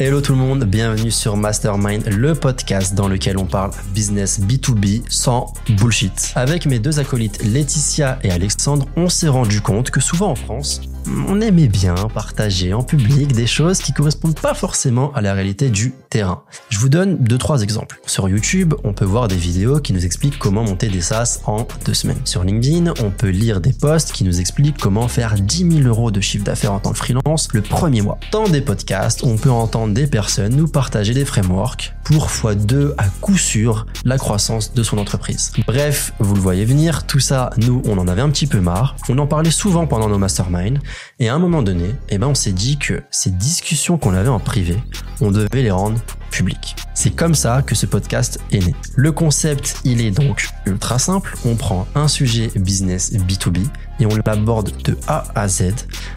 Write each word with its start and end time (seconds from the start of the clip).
Hello 0.00 0.20
tout 0.20 0.32
le 0.32 0.38
monde, 0.38 0.64
bienvenue 0.64 1.12
sur 1.12 1.36
Mastermind, 1.36 2.08
le 2.08 2.34
podcast 2.34 2.96
dans 2.96 3.06
lequel 3.06 3.38
on 3.38 3.46
parle 3.46 3.70
business 3.94 4.40
B2B 4.40 5.04
sans 5.08 5.52
bullshit. 5.78 6.32
Avec 6.34 6.66
mes 6.66 6.80
deux 6.80 6.98
acolytes 6.98 7.44
Laetitia 7.44 8.18
et 8.24 8.32
Alexandre, 8.32 8.86
on 8.96 9.08
s'est 9.08 9.28
rendu 9.28 9.60
compte 9.60 9.92
que 9.92 10.00
souvent 10.00 10.30
en 10.30 10.34
France, 10.34 10.80
on 11.28 11.40
aimait 11.40 11.68
bien 11.68 11.94
partager 12.12 12.72
en 12.72 12.82
public 12.82 13.32
des 13.32 13.46
choses 13.46 13.78
qui 13.78 13.92
correspondent 13.92 14.38
pas 14.38 14.54
forcément 14.54 15.12
à 15.14 15.20
la 15.20 15.34
réalité 15.34 15.70
du 15.70 15.92
terrain. 16.10 16.42
Je 16.70 16.78
vous 16.78 16.88
donne 16.88 17.16
deux 17.18 17.38
trois 17.38 17.62
exemples. 17.62 18.00
Sur 18.06 18.28
YouTube, 18.28 18.74
on 18.84 18.92
peut 18.92 19.04
voir 19.04 19.28
des 19.28 19.36
vidéos 19.36 19.80
qui 19.80 19.92
nous 19.92 20.04
expliquent 20.04 20.38
comment 20.38 20.62
monter 20.62 20.88
des 20.88 21.00
SaaS 21.00 21.40
en 21.46 21.66
deux 21.84 21.94
semaines. 21.94 22.20
Sur 22.24 22.44
LinkedIn, 22.44 22.94
on 23.02 23.10
peut 23.10 23.28
lire 23.28 23.60
des 23.60 23.72
posts 23.72 24.12
qui 24.12 24.24
nous 24.24 24.40
expliquent 24.40 24.78
comment 24.78 25.08
faire 25.08 25.34
10 25.34 25.82
000 25.82 25.88
euros 25.88 26.10
de 26.10 26.20
chiffre 26.20 26.44
d'affaires 26.44 26.72
en 26.72 26.80
tant 26.80 26.92
que 26.92 26.98
freelance 26.98 27.48
le 27.52 27.62
premier 27.62 28.02
mois. 28.02 28.18
Dans 28.32 28.48
des 28.48 28.60
podcasts, 28.60 29.24
on 29.24 29.36
peut 29.36 29.50
entendre 29.50 29.94
des 29.94 30.06
personnes 30.06 30.54
nous 30.54 30.68
partager 30.68 31.14
des 31.14 31.24
frameworks 31.24 31.94
pour 32.04 32.28
x2 32.28 32.92
à 32.98 33.04
coup 33.20 33.38
sûr 33.38 33.86
la 34.04 34.18
croissance 34.18 34.74
de 34.74 34.82
son 34.82 34.98
entreprise. 34.98 35.52
Bref, 35.66 36.12
vous 36.18 36.34
le 36.34 36.40
voyez 36.40 36.64
venir, 36.64 37.06
tout 37.06 37.20
ça, 37.20 37.50
nous, 37.56 37.82
on 37.86 37.98
en 37.98 38.08
avait 38.08 38.22
un 38.22 38.30
petit 38.30 38.46
peu 38.46 38.60
marre. 38.60 38.96
On 39.08 39.18
en 39.18 39.26
parlait 39.26 39.50
souvent 39.50 39.86
pendant 39.86 40.08
nos 40.08 40.18
masterminds 40.18 40.80
et 41.18 41.28
à 41.28 41.34
un 41.34 41.38
moment 41.38 41.62
donné, 41.62 41.94
eh 42.08 42.18
ben, 42.18 42.28
on 42.28 42.34
s'est 42.34 42.52
dit 42.52 42.78
que 42.78 43.02
ces 43.10 43.30
discussions 43.30 43.98
qu'on 43.98 44.14
avait 44.14 44.28
en 44.28 44.40
privé, 44.40 44.76
on 45.20 45.30
devait 45.30 45.62
les 45.62 45.70
rendre 45.70 46.00
publiques. 46.30 46.76
C'est 46.94 47.10
comme 47.10 47.34
ça 47.34 47.62
que 47.62 47.74
ce 47.74 47.86
podcast 47.86 48.38
est 48.52 48.64
né. 48.64 48.74
Le 48.94 49.10
concept, 49.10 49.76
il 49.84 50.00
est 50.00 50.12
donc 50.12 50.48
ultra 50.64 51.00
simple. 51.00 51.36
On 51.44 51.56
prend 51.56 51.88
un 51.96 52.06
sujet 52.06 52.52
business 52.54 53.12
B2B 53.12 53.66
et 54.00 54.06
on 54.06 54.16
l'aborde 54.24 54.70
de 54.84 54.96
A 55.06 55.24
à 55.34 55.48
Z 55.48 55.74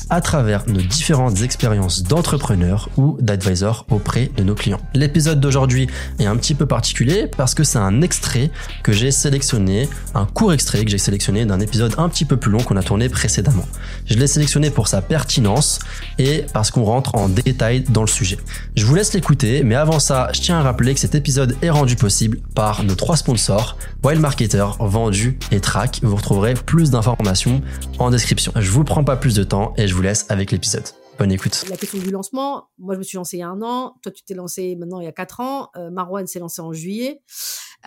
à 0.10 0.22
travers 0.22 0.68
nos 0.68 0.82
différentes 0.82 1.42
expériences 1.42 2.04
d'entrepreneurs 2.04 2.90
ou 2.98 3.18
d'advisors 3.20 3.86
auprès 3.90 4.32
de 4.38 4.44
nos 4.44 4.56
clients. 4.56 4.80
L'épisode 4.94 5.40
d'aujourd'hui 5.40 5.88
est 6.20 6.26
un 6.26 6.38
petit 6.38 6.56
peu 6.56 6.66
particulier 6.66 7.28
parce 7.28 7.54
que 7.54 7.64
c'est 7.64 7.78
un 7.78 8.02
extrait 8.02 8.52
que 8.84 8.92
j'ai 8.92 9.12
sélectionné, 9.12 9.90
un 10.14 10.26
court 10.26 10.54
extrait 10.54 10.86
que 10.86 10.92
j'ai 10.92 10.98
sélectionné 10.98 11.46
d'un 11.46 11.60
épisode 11.60 11.94
un 11.98 12.10
petit 12.10 12.26
peu 12.26 12.38
plus 12.38 12.52
long 12.52 12.60
qu'on 12.60 12.78
a 12.78 12.84
tourné 12.84 13.10
précédemment. 13.10 13.66
Je 14.06 14.16
l'ai 14.16 14.28
sélectionné 14.28 14.70
pour 14.70 14.88
sa 14.88 15.02
pertinence 15.02 15.80
et 16.20 16.46
parce 16.54 16.72
qu'on 16.72 16.84
rentre 16.84 17.16
en 17.16 17.30
détail 17.30 17.82
dans 17.82 18.02
le 18.02 18.08
sujet. 18.08 18.38
Je 18.76 18.86
vous 18.86 18.96
laisse 18.96 19.14
l'écouter, 19.14 19.64
mais 19.64 19.76
avant 19.76 20.00
ça, 20.00 20.30
je 20.34 20.42
tiens 20.42 20.60
à 20.60 20.64
rappeler 20.68 20.94
que 20.94 21.00
cet 21.00 21.16
épisode 21.16 21.56
est 21.62 21.70
rendu 21.70 21.96
possible 21.96 22.42
par 22.54 22.84
nos 22.84 22.94
trois 22.94 23.16
sponsors, 23.16 23.78
Wild 24.04 24.20
Marketer, 24.20 24.66
Vendu 24.82 25.40
et 25.50 25.62
Track. 25.62 26.02
Vous 26.04 26.18
retrouverez 26.18 26.56
plus 26.56 26.92
d'informations 26.92 27.62
en 28.00 28.10
description. 28.10 28.52
Je 28.54 28.70
vous 28.70 28.84
prends 28.84 29.06
pas 29.06 29.16
plus 29.16 29.34
de 29.34 29.46
temps 29.46 29.74
et 29.78 29.88
je 29.88 29.96
vous 29.96 30.02
laisse 30.02 30.26
avec 30.28 30.52
l'épisode. 30.52 30.84
Bonne 31.18 31.32
écoute. 31.32 31.64
La 31.70 31.78
question 31.78 32.00
du 32.00 32.12
lancement, 32.12 32.68
moi 32.80 32.96
je 32.96 33.00
me 33.00 33.04
suis 33.04 33.16
lancé 33.16 33.38
il 33.38 33.40
y 33.40 33.44
a 33.44 33.48
un 33.48 33.62
an, 33.62 33.96
toi 34.04 34.12
tu 34.12 34.26
t'es 34.26 34.34
lancé 34.34 34.76
maintenant 34.76 35.00
il 35.00 35.06
y 35.06 35.08
a 35.08 35.14
quatre 35.14 35.40
ans, 35.40 35.70
euh, 35.78 35.90
Marwan 35.90 36.28
s'est 36.28 36.40
lancé 36.40 36.60
en 36.62 36.74
juillet. 36.74 37.22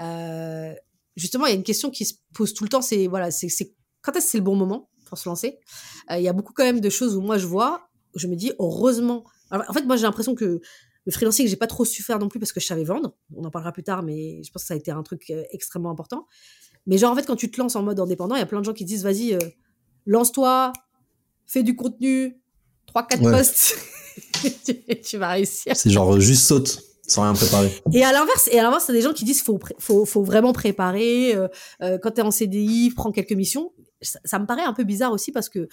Euh, 0.00 0.72
justement, 1.16 1.44
il 1.44 1.50
y 1.50 1.52
a 1.52 1.56
une 1.56 1.62
question 1.62 1.90
qui 1.90 2.06
se 2.06 2.14
pose 2.32 2.54
tout 2.54 2.64
le 2.64 2.70
temps, 2.70 2.80
c'est 2.80 3.08
voilà, 3.08 3.30
c'est 3.30 3.50
quand 4.00 4.12
est-ce 4.12 4.24
que 4.24 4.30
c'est 4.30 4.38
le 4.38 4.44
bon 4.44 4.56
moment 4.56 4.88
pour 5.04 5.18
se 5.18 5.28
lancer? 5.28 5.58
Euh, 6.10 6.16
Il 6.16 6.22
y 6.22 6.28
a 6.28 6.32
beaucoup 6.32 6.54
quand 6.54 6.64
même 6.64 6.80
de 6.80 6.88
choses 6.88 7.14
où 7.14 7.20
moi 7.20 7.36
je 7.36 7.46
vois, 7.46 7.90
je 8.16 8.26
me 8.26 8.36
dis 8.36 8.52
heureusement. 8.58 9.24
en 9.50 9.74
fait, 9.74 9.84
moi 9.84 9.96
j'ai 9.96 10.04
l'impression 10.04 10.34
que 10.34 10.62
le 11.10 11.14
freelancing, 11.14 11.48
j'ai 11.48 11.56
pas 11.56 11.66
trop 11.66 11.84
su 11.84 12.02
faire 12.02 12.18
non 12.18 12.28
plus 12.28 12.38
parce 12.38 12.52
que 12.52 12.60
je 12.60 12.66
savais 12.66 12.84
vendre. 12.84 13.14
On 13.36 13.44
en 13.44 13.50
parlera 13.50 13.72
plus 13.72 13.82
tard, 13.82 14.02
mais 14.02 14.42
je 14.42 14.50
pense 14.50 14.62
que 14.62 14.68
ça 14.68 14.74
a 14.74 14.76
été 14.76 14.90
un 14.90 15.02
truc 15.02 15.32
extrêmement 15.50 15.90
important. 15.90 16.26
Mais 16.86 16.98
genre, 16.98 17.12
en 17.12 17.16
fait, 17.16 17.26
quand 17.26 17.36
tu 17.36 17.50
te 17.50 17.60
lances 17.60 17.76
en 17.76 17.82
mode 17.82 18.00
indépendant, 18.00 18.36
il 18.36 18.38
y 18.38 18.42
a 18.42 18.46
plein 18.46 18.60
de 18.60 18.64
gens 18.64 18.72
qui 18.72 18.84
disent, 18.84 19.02
vas-y, 19.02 19.36
lance-toi, 20.06 20.72
fais 21.46 21.62
du 21.62 21.76
contenu, 21.76 22.40
3-4 22.94 23.30
posts, 23.30 23.76
tu, 25.04 25.18
vas 25.18 25.30
réussir. 25.30 25.76
C'est 25.76 25.90
genre 25.90 26.18
juste 26.20 26.44
saute 26.44 26.82
sans 27.06 27.22
rien 27.22 27.32
préparer. 27.32 27.72
Et 27.92 28.04
à 28.04 28.12
l'inverse, 28.12 28.48
et 28.52 28.58
à 28.58 28.62
l'inverse, 28.62 28.84
c'est 28.86 28.92
des 28.92 29.02
gens 29.02 29.12
qui 29.12 29.24
disent 29.24 29.42
faut 29.42 29.58
faut 29.78 30.04
faut 30.04 30.22
vraiment 30.22 30.52
préparer. 30.52 31.34
Euh, 31.34 31.48
euh, 31.82 31.98
quand 31.98 32.12
t'es 32.12 32.22
en 32.22 32.30
CDI, 32.30 32.92
prends 32.94 33.10
quelques 33.10 33.32
missions. 33.32 33.72
Ça, 34.00 34.38
me 34.38 34.46
paraît 34.46 34.62
un 34.62 34.72
peu 34.72 34.84
bizarre 34.84 35.12
aussi 35.12 35.30
parce 35.30 35.50
que, 35.50 35.68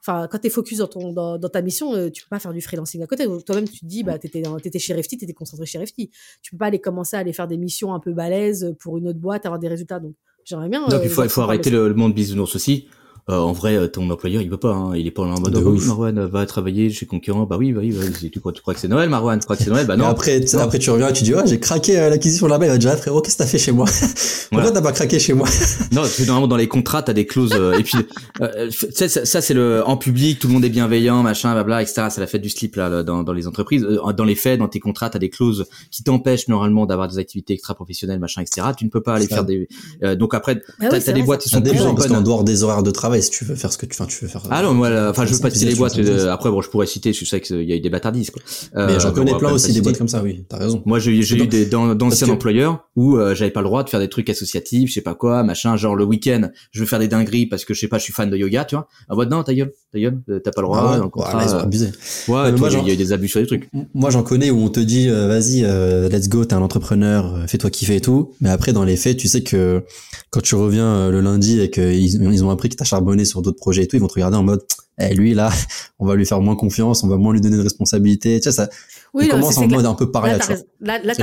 enfin, 0.00 0.28
quand 0.30 0.38
t'es 0.38 0.50
focus 0.50 0.78
dans 0.78 0.86
ton 0.86 1.12
dans, 1.12 1.38
ta 1.48 1.62
mission, 1.62 1.94
euh, 1.94 2.10
tu 2.10 2.22
peux 2.22 2.28
pas 2.28 2.38
faire 2.38 2.52
du 2.52 2.60
freelancing 2.60 3.02
à 3.02 3.06
côté. 3.06 3.26
Toi-même, 3.46 3.68
tu 3.68 3.80
te 3.80 3.86
dis, 3.86 4.02
bah, 4.02 4.18
t'étais 4.18 4.42
t'étais 4.62 4.78
chez 4.78 4.94
Refty, 4.94 5.18
t'étais 5.18 5.32
concentré 5.32 5.66
chez 5.66 5.78
Refty. 5.78 6.10
Tu 6.42 6.52
peux 6.52 6.58
pas 6.58 6.66
aller 6.66 6.80
commencer 6.80 7.16
à 7.16 7.20
aller 7.20 7.32
faire 7.32 7.48
des 7.48 7.56
missions 7.56 7.94
un 7.94 8.00
peu 8.00 8.12
balèzes 8.12 8.74
pour 8.80 8.98
une 8.98 9.08
autre 9.08 9.18
boîte, 9.18 9.46
avoir 9.46 9.58
des 9.58 9.68
résultats. 9.68 10.00
Donc, 10.00 10.14
j'aimerais 10.44 10.68
bien. 10.68 10.86
Donc, 10.86 11.00
il 11.02 11.10
faut 11.10 11.24
il 11.24 11.30
faut 11.30 11.42
arrêter 11.42 11.70
le, 11.70 11.88
le 11.88 11.94
monde 11.94 12.14
business 12.14 12.54
aussi 12.54 12.88
euh, 13.30 13.36
en 13.36 13.52
vrai, 13.52 13.76
euh, 13.76 13.88
ton 13.88 14.08
employeur, 14.08 14.40
il 14.40 14.48
veut 14.48 14.56
pas. 14.56 14.72
Hein. 14.72 14.96
Il 14.96 15.06
est 15.06 15.10
pas 15.10 15.22
en 15.22 15.38
mode 15.38 15.54
oh, 15.54 15.70
oui, 15.70 15.80
Marwan 15.86 16.26
va 16.26 16.46
travailler 16.46 16.88
chez 16.88 17.04
concurrent. 17.04 17.44
Bah 17.44 17.56
oui, 17.58 17.72
bah 17.72 17.80
oui, 17.82 17.92
bah 17.92 18.06
oui. 18.22 18.30
Tu 18.30 18.40
crois, 18.40 18.52
tu 18.52 18.62
crois 18.62 18.72
que 18.72 18.80
c'est 18.80 18.88
Noël, 18.88 19.10
Marwan? 19.10 19.38
Tu 19.38 19.44
crois 19.44 19.56
que 19.56 19.64
c'est 19.64 19.70
Noël? 19.70 19.86
Bah 19.86 19.98
non. 19.98 20.06
après, 20.06 20.40
après 20.56 20.78
tu 20.78 20.90
reviens, 20.90 21.12
tu 21.12 21.24
dis, 21.24 21.34
oh, 21.34 21.40
j'ai 21.44 21.60
craqué 21.60 21.98
à 21.98 22.08
l'acquisition 22.08 22.46
là-bas. 22.46 22.64
Il 22.64 22.70
va 22.70 22.78
dire, 22.78 22.96
frérot, 22.96 23.20
qu'est-ce 23.20 23.36
que 23.36 23.42
t'as 23.42 23.48
fait 23.48 23.58
chez 23.58 23.72
moi? 23.72 23.84
Pourquoi 24.50 24.70
t'as 24.70 24.80
pas 24.80 24.92
craqué 24.92 25.18
chez 25.18 25.34
moi? 25.34 25.48
Non, 25.92 26.02
parce 26.02 26.16
que 26.16 26.22
normalement 26.24 26.48
dans 26.48 26.56
les 26.56 26.68
contrats, 26.68 27.02
t'as 27.02 27.12
des 27.12 27.26
clauses. 27.26 27.52
Euh, 27.54 27.78
et 27.78 27.82
puis, 27.82 27.98
euh, 28.40 28.70
ça, 28.70 29.08
ça 29.08 29.40
c'est 29.40 29.54
le 29.54 29.82
en 29.86 29.96
public, 29.96 30.38
tout 30.38 30.48
le 30.48 30.54
monde 30.54 30.64
est 30.64 30.70
bienveillant, 30.70 31.22
machin, 31.22 31.52
blabla, 31.52 31.82
etc. 31.82 32.08
C'est 32.10 32.20
la 32.20 32.26
fête 32.26 32.42
du 32.42 32.50
slip 32.50 32.76
là 32.76 33.02
dans, 33.02 33.22
dans 33.22 33.32
les 33.32 33.46
entreprises. 33.46 33.86
Dans 34.16 34.24
les 34.24 34.34
faits, 34.34 34.58
dans 34.58 34.68
tes 34.68 34.80
contrats, 34.80 35.10
t'as 35.10 35.18
des 35.18 35.30
clauses 35.30 35.66
qui 35.90 36.02
t'empêchent 36.02 36.48
normalement 36.48 36.86
d'avoir 36.86 37.08
des 37.08 37.18
activités 37.18 37.54
extra-professionnelles, 37.54 38.18
machin, 38.18 38.42
etc. 38.42 38.68
Tu 38.76 38.84
ne 38.84 38.90
peux 38.90 39.00
pas 39.00 39.14
aller 39.14 39.26
faire 39.26 39.44
des. 39.44 39.68
donc 40.16 40.34
après, 40.34 40.56
bah 40.78 40.88
t'as 40.90 41.12
des 41.12 41.22
boîtes 41.22 41.40
qui 41.40 41.48
sont 41.48 41.60
des 41.60 41.74
qu'en 41.74 42.20
dehors 42.20 42.44
des 42.44 42.62
horaires 42.62 42.82
de 42.82 42.90
travail, 42.90 43.17
si 43.20 43.30
tu 43.30 43.44
veux 43.44 43.54
faire 43.54 43.72
ce 43.72 43.78
que 43.78 43.86
tu 43.86 43.98
Enfin, 43.98 44.06
tu 44.06 44.24
veux 44.24 44.30
faire. 44.30 44.42
Ah 44.50 44.62
non, 44.62 44.74
moi, 44.74 44.90
enfin, 45.10 45.26
je 45.26 45.34
veux 45.34 45.40
pas 45.40 45.50
citer 45.50 45.66
les 45.66 45.74
boîtes. 45.74 45.98
Euh, 45.98 46.30
après, 46.30 46.50
bon, 46.50 46.62
je 46.62 46.70
pourrais 46.70 46.86
citer. 46.86 47.12
Je 47.12 47.24
sais 47.24 47.40
qu'il 47.40 47.62
y 47.62 47.72
a 47.72 47.76
eu 47.76 47.80
des 47.80 47.90
bâtardistes, 47.90 48.30
quoi. 48.30 48.42
Mais 48.86 49.00
j'en 49.00 49.08
euh, 49.08 49.12
connais 49.12 49.36
plein 49.36 49.50
aussi 49.50 49.72
des 49.72 49.80
boîtes 49.80 49.98
comme 49.98 50.08
ça. 50.08 50.22
Oui, 50.22 50.44
t'as 50.48 50.58
raison. 50.58 50.82
Moi, 50.86 51.00
j'ai 51.00 51.12
eu 51.12 51.46
des 51.48 51.66
d'anciens 51.66 52.28
employeurs 52.28 52.88
où 52.94 53.16
euh, 53.16 53.34
j'avais 53.34 53.50
pas 53.50 53.60
le 53.60 53.66
droit 53.66 53.82
de 53.82 53.90
faire 53.90 53.98
des 53.98 54.08
trucs 54.08 54.30
associatifs, 54.30 54.90
je 54.90 54.94
sais 54.94 55.00
pas 55.00 55.14
quoi, 55.14 55.42
machin. 55.42 55.76
Genre 55.76 55.96
le 55.96 56.04
week-end, 56.04 56.48
je 56.70 56.80
veux 56.80 56.86
faire 56.86 57.00
des 57.00 57.08
dingueries 57.08 57.46
parce 57.46 57.64
que 57.64 57.74
je 57.74 57.80
sais 57.80 57.88
pas, 57.88 57.98
je 57.98 58.04
suis 58.04 58.12
fan 58.12 58.30
de 58.30 58.36
yoga, 58.36 58.64
tu 58.64 58.76
vois. 58.76 58.86
Ah 59.08 59.16
ouais, 59.16 59.26
non, 59.26 59.42
ta 59.42 59.52
gueule, 59.52 59.72
ta 59.92 59.98
gueule, 59.98 60.20
t'as 60.44 60.52
pas 60.52 60.60
le 60.60 60.66
droit. 60.66 60.78
Ah 60.94 61.00
ouais, 61.00 61.10
contrat, 61.10 61.44
ils 61.44 61.54
ont 61.54 61.58
abusé. 61.58 61.86
Ouais, 62.28 62.52
moi, 62.52 62.68
il 62.70 62.86
y 62.86 62.90
a 62.90 62.94
eu 62.94 62.96
des 62.96 63.12
abus 63.12 63.28
sur 63.28 63.40
des 63.40 63.48
trucs. 63.48 63.68
Moi, 63.94 64.10
j'en 64.10 64.22
connais 64.22 64.50
où 64.50 64.60
on 64.60 64.68
te 64.68 64.80
dit, 64.80 65.08
vas-y, 65.08 65.62
let's 66.08 66.28
go, 66.28 66.44
t'es 66.44 66.54
un 66.54 66.62
entrepreneur, 66.62 67.44
fais-toi 67.48 67.70
kiffer 67.70 67.96
et 67.96 68.00
tout. 68.00 68.32
Mais 68.40 68.50
après, 68.50 68.72
dans 68.72 68.84
les 68.84 68.96
faits, 68.96 69.16
tu 69.16 69.26
sais 69.26 69.42
que 69.42 69.82
quand 70.30 70.40
tu 70.40 70.54
reviens 70.54 71.10
le 71.10 71.20
lundi 71.20 71.60
et 71.60 71.70
qu'ils 71.70 72.22
ils 72.22 72.44
ont 72.44 72.50
appris 72.50 72.68
que 72.68 72.76
t'as 72.76 72.84
sur 73.24 73.42
d'autres 73.42 73.58
projets 73.58 73.84
et 73.84 73.86
tout, 73.88 73.96
ils 73.96 74.00
vont 74.00 74.08
te 74.08 74.14
regarder 74.14 74.36
en 74.36 74.42
mode 74.42 74.62
eh, 75.00 75.14
lui 75.14 75.34
là, 75.34 75.50
on 75.98 76.06
va 76.06 76.14
lui 76.14 76.26
faire 76.26 76.40
moins 76.40 76.56
confiance, 76.56 77.02
on 77.04 77.08
va 77.08 77.16
moins 77.16 77.32
lui 77.32 77.40
donner 77.40 77.56
de 77.56 77.62
responsabilité. 77.62 78.40
Tu 78.40 78.44
sais, 78.44 78.52
ça 78.52 78.68
oui, 79.14 79.28
commence 79.28 79.56
en 79.58 79.66
mode 79.66 79.86
un 79.86 79.94
peu 79.94 80.10
pareil. 80.10 80.38
Là, 80.80 80.98
là, 81.02 81.14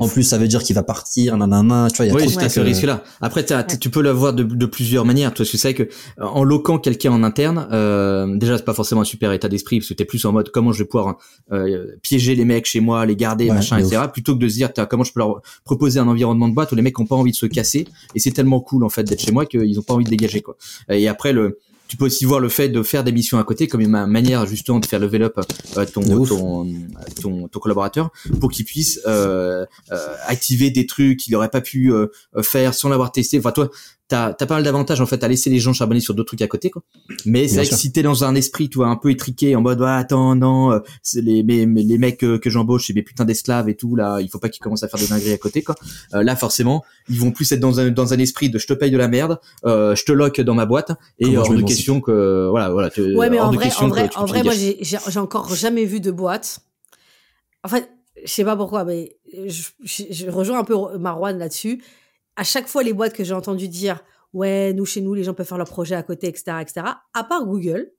en 0.00 0.08
plus, 0.08 0.22
ça 0.22 0.38
veut 0.38 0.48
dire 0.48 0.62
qu'il 0.62 0.74
va 0.74 0.82
partir, 0.82 1.36
nanana. 1.36 1.88
Tu 1.90 1.96
vois, 1.96 2.06
il 2.06 2.08
y 2.08 2.12
a 2.12 2.14
oui, 2.14 2.26
trop 2.26 2.48
ce 2.48 2.60
risque-là. 2.60 3.04
Après, 3.20 3.44
tu 3.44 3.90
peux 3.90 4.02
l'avoir 4.02 4.32
de, 4.32 4.42
de 4.42 4.66
plusieurs 4.66 5.04
manières. 5.04 5.32
Toi, 5.32 5.46
tu 5.46 5.56
sais 5.56 5.74
que 5.74 5.88
en 6.20 6.44
loquant 6.44 6.78
quelqu'un 6.78 7.12
en 7.12 7.22
interne, 7.22 7.68
euh, 7.72 8.36
déjà 8.36 8.58
c'est 8.58 8.64
pas 8.64 8.74
forcément 8.74 9.02
un 9.02 9.04
super 9.04 9.32
état 9.32 9.48
d'esprit 9.48 9.78
parce 9.78 9.88
que 9.88 9.94
t'es 9.94 10.04
plus 10.04 10.24
en 10.24 10.32
mode 10.32 10.50
comment 10.50 10.72
je 10.72 10.82
vais 10.82 10.88
pouvoir 10.88 11.18
euh, 11.52 11.86
piéger 12.02 12.34
les 12.34 12.44
mecs 12.44 12.66
chez 12.66 12.80
moi, 12.80 13.06
les 13.06 13.16
garder, 13.16 13.48
machin, 13.48 13.78
etc. 13.78 14.02
Plutôt 14.12 14.34
que 14.34 14.40
de 14.40 14.48
se 14.48 14.54
dire 14.54 14.70
comment 14.88 15.04
je 15.04 15.12
peux 15.12 15.20
leur 15.20 15.42
proposer 15.64 16.00
un 16.00 16.08
environnement 16.08 16.48
de 16.48 16.54
boîte 16.54 16.72
où 16.72 16.74
les 16.74 16.82
mecs 16.82 16.98
ont 16.98 17.06
pas 17.06 17.16
envie 17.16 17.32
de 17.32 17.36
se 17.36 17.46
casser 17.46 17.86
et 18.14 18.20
c'est 18.20 18.32
tellement 18.32 18.60
cool 18.60 18.84
en 18.84 18.88
fait 18.88 19.04
d'être 19.04 19.22
chez 19.22 19.32
moi 19.32 19.46
qu'ils 19.46 19.78
ont 19.78 19.82
pas 19.82 19.94
envie 19.94 20.04
de 20.04 20.10
dégager 20.10 20.42
quoi. 20.42 20.56
Et 20.88 21.08
après 21.08 21.32
le 21.32 21.58
tu 21.92 21.98
peux 21.98 22.06
aussi 22.06 22.24
voir 22.24 22.40
le 22.40 22.48
fait 22.48 22.70
de 22.70 22.82
faire 22.82 23.04
des 23.04 23.12
missions 23.12 23.38
à 23.38 23.44
côté 23.44 23.68
comme 23.68 23.82
une 23.82 23.90
manière 24.06 24.46
justement 24.46 24.80
de 24.80 24.86
faire 24.86 24.98
level 24.98 25.24
up 25.24 25.38
euh, 25.76 25.84
ton, 25.84 26.00
ton, 26.24 26.66
ton, 27.20 27.48
ton, 27.48 27.60
collaborateur 27.60 28.08
pour 28.40 28.50
qu'il 28.50 28.64
puisse 28.64 28.98
euh, 29.06 29.66
euh, 29.90 30.14
activer 30.26 30.70
des 30.70 30.86
trucs 30.86 31.18
qu'il 31.18 31.34
n'aurait 31.34 31.50
pas 31.50 31.60
pu 31.60 31.92
euh, 31.92 32.06
faire 32.40 32.72
sans 32.72 32.88
l'avoir 32.88 33.12
testé. 33.12 33.38
Enfin, 33.38 33.52
toi, 33.52 33.68
t'as 34.12 34.26
as 34.28 34.46
pas 34.46 34.54
mal 34.54 34.62
d'avantages 34.62 35.00
en 35.00 35.06
fait 35.06 35.24
à 35.24 35.28
laisser 35.28 35.48
les 35.48 35.58
gens 35.58 35.72
charbonner 35.72 36.00
sur 36.00 36.12
d'autres 36.12 36.28
trucs 36.28 36.42
à 36.42 36.46
côté 36.46 36.68
quoi. 36.68 36.82
Mais 37.24 37.48
c'est 37.48 37.56
vrai 37.56 37.66
que 37.66 37.74
si 37.74 37.92
t'es 37.92 38.02
dans 38.02 38.24
un 38.24 38.34
esprit 38.34 38.68
tu 38.68 38.76
vois 38.76 38.88
un 38.88 38.96
peu 38.96 39.10
étriqué 39.10 39.56
en 39.56 39.62
mode 39.62 39.80
ah, 39.82 39.96
attends 39.96 40.34
non 40.34 40.70
euh, 40.72 40.80
les 41.14 41.42
les 41.42 41.98
mecs 41.98 42.18
que, 42.18 42.36
que 42.36 42.50
j'embauche 42.50 42.86
c'est 42.86 42.92
mes 42.92 43.02
putains 43.02 43.24
d'esclaves 43.24 43.70
et 43.70 43.74
tout 43.74 43.96
là 43.96 44.20
il 44.20 44.28
faut 44.28 44.38
pas 44.38 44.50
qu'ils 44.50 44.62
commencent 44.62 44.82
à 44.82 44.88
faire 44.88 45.00
des 45.00 45.06
dingueries 45.06 45.32
à 45.32 45.38
côté 45.38 45.62
quoi. 45.62 45.76
Euh, 46.12 46.22
là 46.22 46.36
forcément 46.36 46.84
ils 47.08 47.18
vont 47.18 47.30
plus 47.30 47.50
être 47.52 47.60
dans 47.60 47.80
un 47.80 47.90
dans 47.90 48.12
un 48.12 48.18
esprit 48.18 48.50
de 48.50 48.58
je 48.58 48.66
te 48.66 48.74
paye 48.74 48.90
de 48.90 48.98
la 48.98 49.08
merde, 49.08 49.40
euh, 49.64 49.94
je 49.94 50.04
te 50.04 50.12
lock 50.12 50.40
dans 50.42 50.54
ma 50.54 50.66
boîte 50.66 50.92
et 51.18 51.38
hors 51.38 51.48
de 51.48 51.62
question 51.62 52.02
que 52.02 52.48
voilà 52.50 52.68
voilà. 52.68 52.90
ouais 52.98 53.30
mais 53.30 53.40
en 53.40 53.50
vrai 53.50 53.70
en 53.78 53.88
vrai 53.88 54.10
en 54.14 54.26
vrai 54.26 54.42
moi 54.42 54.52
j'ai 54.52 54.78
j'ai 54.82 55.18
encore 55.18 55.54
jamais 55.54 55.86
vu 55.86 56.00
de 56.00 56.10
boîte. 56.10 56.60
En 57.64 57.68
fait 57.68 57.88
je 58.22 58.30
sais 58.30 58.44
pas 58.44 58.56
pourquoi 58.56 58.84
mais 58.84 59.16
je, 59.46 59.62
je 59.84 60.28
rejoins 60.28 60.58
un 60.58 60.64
peu 60.64 60.76
Marwan 60.98 61.38
là-dessus 61.38 61.82
à 62.36 62.44
chaque 62.44 62.68
fois, 62.68 62.82
les 62.82 62.92
boîtes 62.92 63.12
que 63.12 63.24
j'ai 63.24 63.34
entendu 63.34 63.68
dire, 63.68 64.00
ouais, 64.32 64.72
nous, 64.72 64.86
chez 64.86 65.00
nous, 65.00 65.14
les 65.14 65.24
gens 65.24 65.34
peuvent 65.34 65.46
faire 65.46 65.58
leur 65.58 65.68
projet 65.68 65.94
à 65.94 66.02
côté, 66.02 66.28
etc., 66.28 66.58
etc., 66.60 66.86
à 67.14 67.24
part 67.24 67.44
Google, 67.44 67.92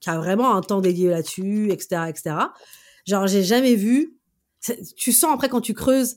qui 0.00 0.10
a 0.10 0.18
vraiment 0.18 0.54
un 0.54 0.60
temps 0.60 0.80
dédié 0.80 1.10
là-dessus, 1.10 1.70
etc., 1.70 2.02
etc., 2.08 2.36
genre, 3.06 3.26
j'ai 3.26 3.42
jamais 3.42 3.74
vu, 3.74 4.16
tu 4.96 5.12
sens 5.12 5.34
après 5.34 5.48
quand 5.48 5.60
tu 5.60 5.74
creuses, 5.74 6.16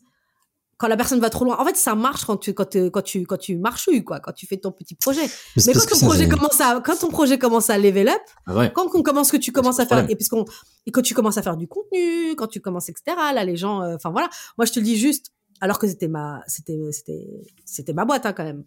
quand 0.77 0.87
la 0.87 0.97
personne 0.97 1.19
va 1.19 1.29
trop 1.29 1.45
loin. 1.45 1.57
En 1.59 1.65
fait, 1.65 1.77
ça 1.77 1.95
marche 1.95 2.25
quand 2.25 2.37
tu, 2.37 2.53
quand, 2.53 2.69
tu, 2.69 2.91
quand 2.91 3.01
tu, 3.01 3.25
quand 3.25 3.37
tu 3.37 3.57
marchouilles, 3.57 4.03
quoi, 4.03 4.19
quand 4.19 4.33
tu 4.33 4.47
fais 4.47 4.57
ton 4.57 4.71
petit 4.71 4.95
projet. 4.95 5.21
Mais, 5.55 5.73
quand 5.73 5.85
ton 5.87 6.05
projet 6.05 6.27
commence 6.27 6.59
à, 6.59 6.81
quand 6.81 6.97
ton 6.97 7.09
projet 7.09 7.37
commence 7.37 7.69
à 7.69 7.77
level 7.77 8.09
up, 8.09 8.21
ah 8.47 8.69
quand 8.69 8.93
on 8.93 9.01
commence 9.01 9.31
que 9.31 9.37
tu 9.37 9.51
commences 9.51 9.79
à 9.79 9.85
faire, 9.85 10.09
et 10.09 10.15
puisqu'on, 10.15 10.45
et 10.85 10.91
quand 10.91 11.01
tu 11.01 11.13
commences 11.13 11.37
à 11.37 11.41
faire 11.41 11.57
du 11.57 11.67
contenu, 11.67 12.35
quand 12.35 12.47
tu 12.47 12.59
commences, 12.59 12.89
etc., 12.89 13.15
là, 13.33 13.45
les 13.45 13.55
gens, 13.55 13.81
euh, 13.81 13.95
enfin 13.95 14.11
voilà. 14.11 14.29
Moi, 14.57 14.65
je 14.65 14.73
te 14.73 14.79
le 14.79 14.85
dis 14.85 14.97
juste, 14.97 15.31
alors 15.61 15.79
que 15.79 15.87
c'était 15.87 16.09
ma, 16.09 16.41
c'était, 16.47 16.79
c'était, 16.91 17.27
c'était 17.63 17.93
ma 17.93 18.03
boîte, 18.03 18.25
hein, 18.25 18.33
quand 18.33 18.43
même. 18.43 18.65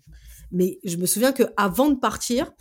Mais 0.52 0.78
je 0.84 0.96
me 0.96 1.06
souviens 1.06 1.32
que 1.32 1.44
avant 1.56 1.90
de 1.90 1.96
partir, 1.96 2.52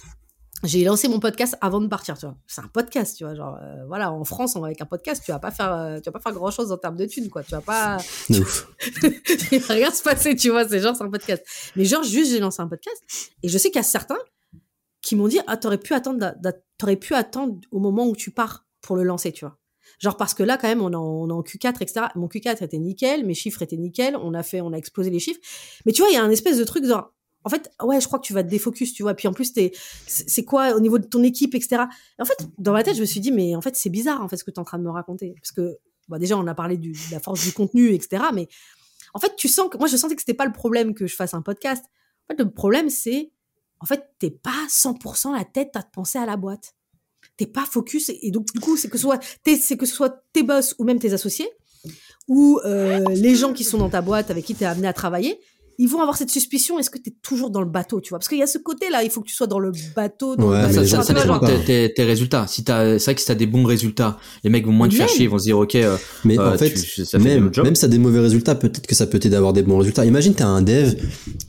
j'ai 0.64 0.84
lancé 0.84 1.08
mon 1.08 1.20
podcast 1.20 1.58
avant 1.62 1.82
de 1.82 1.88
partir, 1.88 2.18
tu 2.18 2.26
vois. 2.26 2.38
C'est 2.48 2.62
un 2.62 2.68
podcast, 2.68 3.18
tu 3.18 3.24
vois. 3.24 3.36
Genre, 3.36 3.58
euh, 3.62 3.86
voilà, 3.88 4.12
en 4.12 4.24
France, 4.24 4.56
on 4.56 4.64
avec 4.64 4.82
un 4.82 4.86
podcast, 4.86 5.22
tu 5.24 5.32
vas 5.32 5.40
pas 5.40 5.52
faire, 5.52 5.72
euh, 5.74 6.00
tu 6.00 6.06
vas 6.06 6.14
pas 6.14 6.20
faire 6.20 6.34
grand 6.34 6.52
chose 6.52 6.72
en 6.72 6.78
termes 6.78 6.96
de 6.96 7.06
thunes, 7.06 7.30
quoi. 7.30 7.44
Tu 7.44 7.52
vas 7.52 7.62
pas. 7.62 7.98
Ouf. 8.30 8.68
Se 9.02 10.04
passer, 10.04 10.36
tu 10.36 10.50
vois. 10.50 10.68
C'est 10.68 10.80
genre, 10.80 10.96
c'est 10.96 11.04
un 11.04 11.10
podcast. 11.10 11.46
Mais 11.76 11.86
genre, 11.86 12.04
juste, 12.04 12.32
j'ai 12.32 12.40
lancé 12.40 12.62
un 12.62 12.68
podcast. 12.68 13.02
Et 13.44 13.50
je 13.50 13.58
sais 13.58 13.70
qu'il 13.70 13.78
y 13.78 13.80
a 13.80 13.84
certains 13.84 14.18
qui 15.02 15.16
m'ont 15.16 15.28
dit, 15.28 15.40
ah, 15.46 15.58
t'aurais 15.58 15.78
pu 15.78 15.94
attendre, 15.94 16.34
t'aurais 16.78 16.96
pu 16.96 17.14
attendre 17.14 17.60
au 17.72 17.80
moment 17.80 18.08
où 18.08 18.16
tu 18.16 18.32
pars 18.32 18.66
pour 18.82 18.96
le 18.96 19.04
lancer, 19.04 19.32
tu 19.32 19.46
vois. 19.46 19.58
Genre, 20.00 20.18
parce 20.18 20.34
que 20.34 20.44
là, 20.44 20.58
quand 20.58 20.68
même, 20.68 20.82
on 20.82 20.92
est 20.92 20.96
en, 20.96 21.30
en 21.30 21.42
Q4, 21.42 21.82
etc. 21.82 22.08
Mon 22.16 22.28
Q4 22.28 22.64
était 22.64 22.80
nickel, 22.80 23.26
mes 23.26 23.36
chiffres 23.36 23.62
étaient 23.62 23.78
nickel, 23.78 24.16
on 24.16 24.34
a 24.34 24.44
fait, 24.44 24.62
on 24.62 24.74
a 24.74 24.78
explosé 24.78 25.10
les 25.10 25.20
chiffres. 25.20 25.40
Mais 25.86 25.92
tu 25.92 26.02
vois, 26.02 26.10
il 26.10 26.16
y 26.16 26.18
a 26.18 26.24
un 26.24 26.30
espèce 26.32 26.58
de 26.58 26.64
truc, 26.64 26.86
genre, 26.86 27.14
en 27.46 27.50
fait, 27.50 27.72
ouais, 27.84 28.02
je 28.02 28.08
crois 28.08 28.18
que 28.18 28.26
tu 28.26 28.34
vas 28.34 28.44
te 28.44 28.50
défocus, 28.50 28.92
tu 28.92 29.04
vois. 29.04 29.14
Puis 29.14 29.28
en 29.28 29.34
plus, 29.34 29.54
c'est 30.08 30.44
quoi 30.46 30.76
au 30.76 30.80
niveau 30.80 30.98
de 30.98 31.06
ton 31.06 31.22
équipe, 31.22 31.54
etc. 31.54 31.84
Et 32.18 32.22
en 32.22 32.26
fait, 32.26 32.48
dans 32.58 32.74
ma 32.74 32.82
tête, 32.82 32.96
je 32.96 33.02
me 33.02 33.06
suis 33.06 33.20
dit, 33.20 33.32
mais 33.32 33.56
en 33.56 33.62
fait, 33.62 33.76
c'est 33.76 33.92
bizarre, 33.92 34.22
en 34.24 34.28
fait, 34.28 34.38
ce 34.38 34.44
que 34.44 34.50
tu 34.50 34.56
es 34.56 34.60
en 34.60 34.64
train 34.64 34.80
de 34.80 34.84
me 34.84 34.90
raconter. 34.90 35.36
Parce 35.40 35.52
que, 35.52 35.78
bah, 36.08 36.18
déjà, 36.18 36.38
on 36.38 36.48
a 36.48 36.56
parlé 36.56 36.78
de 36.78 36.92
la 37.12 37.20
force 37.20 37.44
du 37.44 37.54
contenu, 37.54 37.94
etc. 37.94 38.24
Mais 38.34 38.48
en 39.14 39.20
fait, 39.20 39.36
tu 39.38 39.48
sens 39.48 39.70
que, 39.70 39.78
moi, 39.78 39.88
je 39.88 39.96
sentais 39.96 40.16
que 40.16 40.22
c'était 40.24 40.34
pas 40.34 40.48
le 40.48 40.54
problème 40.54 40.96
que 40.96 41.06
je 41.06 41.16
fasse 41.16 41.36
un 41.36 41.44
podcast. 41.44 41.86
En 42.28 42.34
fait, 42.34 42.44
le 42.44 42.50
problème, 42.50 42.90
c'est, 42.90 43.32
en 43.80 43.86
fait, 43.86 44.10
t'es 44.18 44.32
pas 44.32 44.66
100% 44.68 45.38
la 45.38 45.46
tête 45.46 45.76
à 45.76 45.84
te 45.84 45.92
penser 45.92 46.18
à 46.18 46.26
la 46.26 46.38
boîte. 46.38 46.74
T'es 47.38 47.46
pas 47.46 47.66
focus. 47.66 48.10
Et 48.10 48.32
donc, 48.32 48.52
du 48.54 48.60
coup, 48.60 48.76
c'est 48.76 48.90
que, 48.90 48.98
ce 48.98 49.04
soit 49.04 49.24
c'est 49.46 49.78
que 49.78 49.86
soit 49.86 50.24
tes 50.34 50.42
boss 50.42 50.74
ou 50.80 50.84
même 50.84 50.98
tes 50.98 51.14
associés, 51.14 51.50
ou 52.28 52.60
euh, 52.66 53.04
les 53.10 53.36
gens 53.36 53.54
qui 53.54 53.64
sont 53.64 53.78
dans 53.78 53.90
ta 53.90 54.02
boîte 54.02 54.32
avec 54.32 54.46
qui 54.46 54.56
tu 54.56 54.64
es 54.64 54.66
amené 54.66 54.88
à 54.88 54.94
travailler, 54.94 55.40
ils 55.78 55.88
vont 55.88 56.00
avoir 56.00 56.18
cette 56.18 56.30
suspicion 56.30 56.80
est-ce 56.80 56.90
que 56.90 56.98
tu 56.98 57.10
es 57.10 57.14
toujours 57.22 57.50
dans 57.50 57.62
le 57.62 57.70
bateau 57.70 58.02
tu 58.02 58.10
vois? 58.10 58.20
Parce 58.20 58.30
qu'il 58.30 58.38
y 58.38 58.44
a 58.44 58.48
ce 58.48 58.58
côté 58.58 58.90
là 58.90 59.04
il 59.04 59.10
faut 59.10 59.22
que 59.22 59.28
tu 59.28 59.36
sois 59.36 59.48
dans 59.48 59.60
le 59.60 59.72
bateau 59.96 60.36
dans 60.36 60.50
ouais, 60.50 60.72
ça, 60.72 61.04
ça, 61.04 61.14
dépend 61.14 61.40
tes, 61.40 61.94
tes, 61.94 62.04
résultats. 62.04 62.48
Si 62.48 62.64
t'as 62.64 62.98
c'est 63.00 63.06
vrai 63.06 63.16
que 63.16 63.22
si 63.22 63.28
t'as 63.28 63.36
des 63.36 63.46
bons 63.46 63.66
résultats 63.66 64.18
les 64.44 64.50
mecs 64.50 64.66
vont 64.66 64.72
moins 64.72 64.88
te 64.88 64.96
faire 64.96 65.10
chier 65.10 65.26
ils 65.26 65.30
vont 65.30 65.40
se 65.40 65.44
dire 65.44 65.58
ok 65.58 65.76
euh, 65.76 65.98
mais 66.24 66.38
en 66.38 66.44
euh, 66.44 66.58
fait 66.58 66.76
ça 66.78 67.20
même 67.20 67.52
même 67.64 67.76
ça 67.76 67.88
des 67.88 67.98
mauvais 67.98 68.20
résultats 68.20 68.56
peut-être 68.56 68.88
que 68.88 68.96
ça 68.96 69.08
peut 69.08 69.20
t'aider 69.20 69.36
à 69.36 69.40
avoir 69.40 69.54
des 69.54 69.64
bons 69.64 69.78
résultats. 69.78 70.06
Imagine 70.06 70.34
t'es 70.34 70.44
un 70.44 70.62
dev 70.62 70.94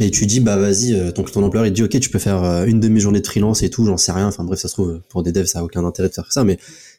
et 0.01 0.11
tu 0.11 0.27
dis 0.27 0.41
bah 0.41 0.57
vas-y 0.57 0.95
euh, 0.95 1.13
ton 1.13 1.23
ton 1.23 1.43
employeur 1.43 1.67
il 1.67 1.73
dit 1.73 1.83
ok 1.83 1.99
tu 2.01 2.11
peux 2.11 2.19
faire 2.19 2.65
une 2.67 2.81
demi-journée 2.81 3.21
de 3.21 3.27
freelance 3.27 3.63
et 3.63 3.71
tout 3.71 3.87
j'en 3.87 3.97
sais 3.97 4.13
rien. 4.13 4.27
Enfin 4.27 4.45
bref 4.45 4.59
ça 4.59 4.69
se 4.69 4.75
trouve 4.75 5.01
pour 5.09 5.23
des 5.23 5.33
devs 5.33 5.47
ça 5.47 5.61
a 5.61 5.63
aucun 5.63 5.85
intérêt 5.85 6.09
de 6.09 6.15
faire 6.15 6.33
ça 6.33 6.45
mais 6.45 6.59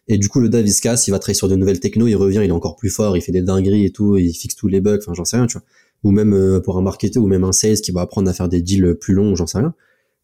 et 0.09 0.17
du 0.17 0.29
coup, 0.29 0.39
le 0.39 0.47
dev, 0.47 0.65
il 0.65 0.71
se 0.71 0.81
casse, 0.81 1.07
il 1.07 1.11
va 1.11 1.19
travailler 1.19 1.37
sur 1.37 1.49
de 1.49 1.57
nouvelles 1.57 1.81
techno, 1.81 2.07
il 2.07 2.15
revient, 2.15 2.39
il 2.41 2.47
est 2.47 2.51
encore 2.51 2.77
plus 2.77 2.89
fort, 2.89 3.17
il 3.17 3.21
fait 3.21 3.33
des 3.33 3.41
dingueries 3.41 3.83
et 3.83 3.89
tout, 3.89 4.15
il 4.15 4.33
fixe 4.33 4.55
tous 4.55 4.69
les 4.69 4.79
bugs, 4.79 4.99
enfin, 5.01 5.13
j'en 5.13 5.25
sais 5.25 5.35
rien, 5.35 5.47
tu 5.47 5.57
vois 5.57 5.65
ou 6.03 6.11
même 6.11 6.33
euh, 6.33 6.59
pour 6.59 6.77
un 6.77 6.81
marketeur 6.81 7.23
ou 7.23 7.27
même 7.27 7.43
un 7.43 7.51
sales 7.51 7.81
qui 7.81 7.91
va 7.91 8.01
apprendre 8.01 8.29
à 8.29 8.33
faire 8.33 8.49
des 8.49 8.61
deals 8.61 8.95
plus 8.99 9.13
longs, 9.13 9.35
j'en 9.35 9.47
sais 9.47 9.59
rien 9.59 9.73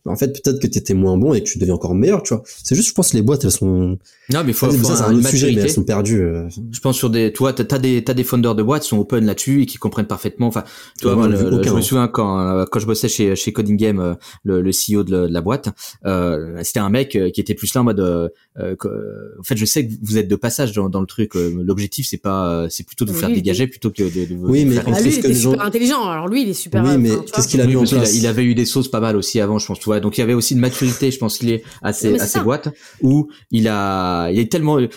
en 0.06 0.16
fait 0.16 0.42
peut-être 0.42 0.60
que 0.60 0.68
tu 0.68 0.78
étais 0.78 0.94
moins 0.94 1.18
bon 1.18 1.34
et 1.34 1.42
que 1.42 1.48
tu 1.48 1.58
deviens 1.58 1.76
encore 1.76 1.96
meilleur 1.96 2.24
tu 2.24 2.34
vois. 2.34 2.44
C'est 2.46 2.76
juste 2.76 2.90
je 2.90 2.94
pense 2.94 3.12
que 3.12 3.18
les 3.18 3.22
boîtes 3.22 3.46
elles 3.46 3.52
sont 3.52 3.98
non 4.32 4.44
mais 4.46 4.54
faut, 4.54 4.70
faut 4.70 4.84
ça 4.84 4.96
c'est 4.98 5.04
un 5.04 5.16
autre 5.16 5.30
sujet 5.30 5.52
mais 5.54 5.62
elles 5.62 5.72
sont 5.72 5.84
perdues 5.84 6.22
euh. 6.22 6.48
je 6.72 6.80
pense 6.80 6.98
sur 6.98 7.10
des 7.10 7.32
toi 7.32 7.54
t'as 7.54 7.78
des 7.78 8.04
t'as 8.04 8.14
des 8.14 8.24
founders 8.24 8.56
de 8.56 8.64
boîtes 8.64 8.84
qui 8.84 8.90
sont 8.90 8.98
open 8.98 9.26
là-dessus 9.26 9.62
et 9.62 9.66
qui 9.66 9.78
comprennent 9.78 10.08
parfaitement 10.08 10.48
enfin 10.48 10.64
toi 11.02 11.16
moi, 11.16 11.30
je 11.32 11.74
me 11.74 11.82
souviens 11.82 12.08
quand 12.08 12.40
euh, 12.40 12.66
quand 12.70 12.80
je 12.80 12.86
bossais 12.86 13.08
chez 13.08 13.36
chez 13.36 13.54
Coding 13.54 13.78
Game 13.78 14.00
euh, 14.00 14.14
le, 14.44 14.62
le 14.62 14.72
CEO 14.72 15.04
de 15.04 15.16
la, 15.16 15.42
boîte 15.42 15.70
euh, 16.06 16.60
c'était 16.64 16.80
un 16.80 16.90
mec 16.90 17.18
qui 17.34 17.42
était 17.42 17.54
plus 17.54 17.74
là 17.74 17.82
en 17.82 17.84
mode 17.86 18.00
euh, 18.00 18.30
en 18.60 19.44
fait 19.44 19.58
je 19.58 19.66
sais 19.66 19.88
que 19.88 19.94
vous 20.02 20.18
êtes 20.18 20.28
de 20.28 20.36
passage 20.36 20.74
dans, 20.74 20.90
dans 20.90 21.02
le 21.02 21.08
truc 21.08 21.36
l'objectif 21.36 22.08
c'est 22.10 22.18
pas 22.18 22.68
c'est 22.70 22.86
plutôt 22.86 23.06
de 23.06 23.12
vous 23.12 23.20
faire 23.20 23.30
dégager 23.30 23.68
plutôt 23.68 23.90
que 23.90 24.04
de, 24.04 24.26
de, 24.26 24.36
oui 24.36 24.66
mais 24.66 24.78
ah, 24.86 25.02
lui 25.02 25.12
il 25.12 25.20
était 25.20 25.34
super 25.34 25.62
intelligent. 25.62 26.04
Alors 26.08 26.28
lui 26.28 26.44
il 26.44 26.50
est 26.50 26.54
super 26.54 26.84
oui 26.84 26.98
mais 26.98 27.12
qu'est-ce 27.34 27.48
qu'il 27.48 27.62
a 27.62 27.68
mis 27.68 27.76
en 27.76 27.84
place. 27.84 28.16
il 28.16 28.28
avait 28.28 28.44
eu 28.44 28.56
des 28.56 28.66
sauces 28.66 28.90
pas 28.90 29.00
mal 29.00 29.16
aussi 29.16 29.40
avant 29.40 29.60
je 29.60 29.68
pense 29.68 29.80
donc 30.00 30.18
il 30.18 30.22
y 30.22 30.24
avait 30.24 30.34
aussi 30.34 30.54
une 30.54 30.60
maturité, 30.60 31.12
je 31.12 31.18
pense 31.18 31.38
qu'il 31.38 31.52
est 31.52 31.64
assez 31.82 32.20
assez 32.20 32.40
boîte 32.40 32.70
où 33.02 33.30
il 33.52 33.68
a 33.68 34.30
il 34.32 34.40
est 34.40 34.52
tellement 34.52 34.80
euh, 34.80 34.90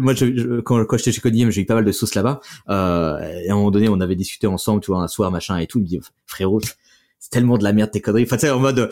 moi 0.00 0.14
je, 0.14 0.60
quand 0.60 0.84
quand 0.84 0.96
j'étais 0.96 1.12
chez 1.12 1.20
Codiem, 1.20 1.50
j'ai 1.50 1.62
eu 1.62 1.66
pas 1.66 1.74
mal 1.74 1.84
de 1.84 1.92
sauces 1.92 2.14
là-bas. 2.14 2.40
Euh, 2.68 3.18
et 3.44 3.48
à 3.48 3.52
un 3.52 3.56
moment 3.56 3.70
donné, 3.70 3.88
on 3.88 4.00
avait 4.00 4.16
discuté 4.16 4.46
ensemble, 4.46 4.80
tu 4.80 4.90
vois, 4.90 5.02
un 5.02 5.08
soir 5.08 5.30
machin 5.30 5.58
et 5.58 5.66
tout, 5.66 5.78
il 5.78 5.82
me 5.82 5.86
dit 5.86 6.00
frérot, 6.26 6.60
c'est 7.18 7.30
tellement 7.30 7.58
de 7.58 7.64
la 7.64 7.72
merde 7.72 7.90
tes 7.90 8.00
conneries. 8.00 8.24
Enfin, 8.24 8.36
tu 8.36 8.46
sais, 8.46 8.50
en 8.50 8.60
mode, 8.60 8.90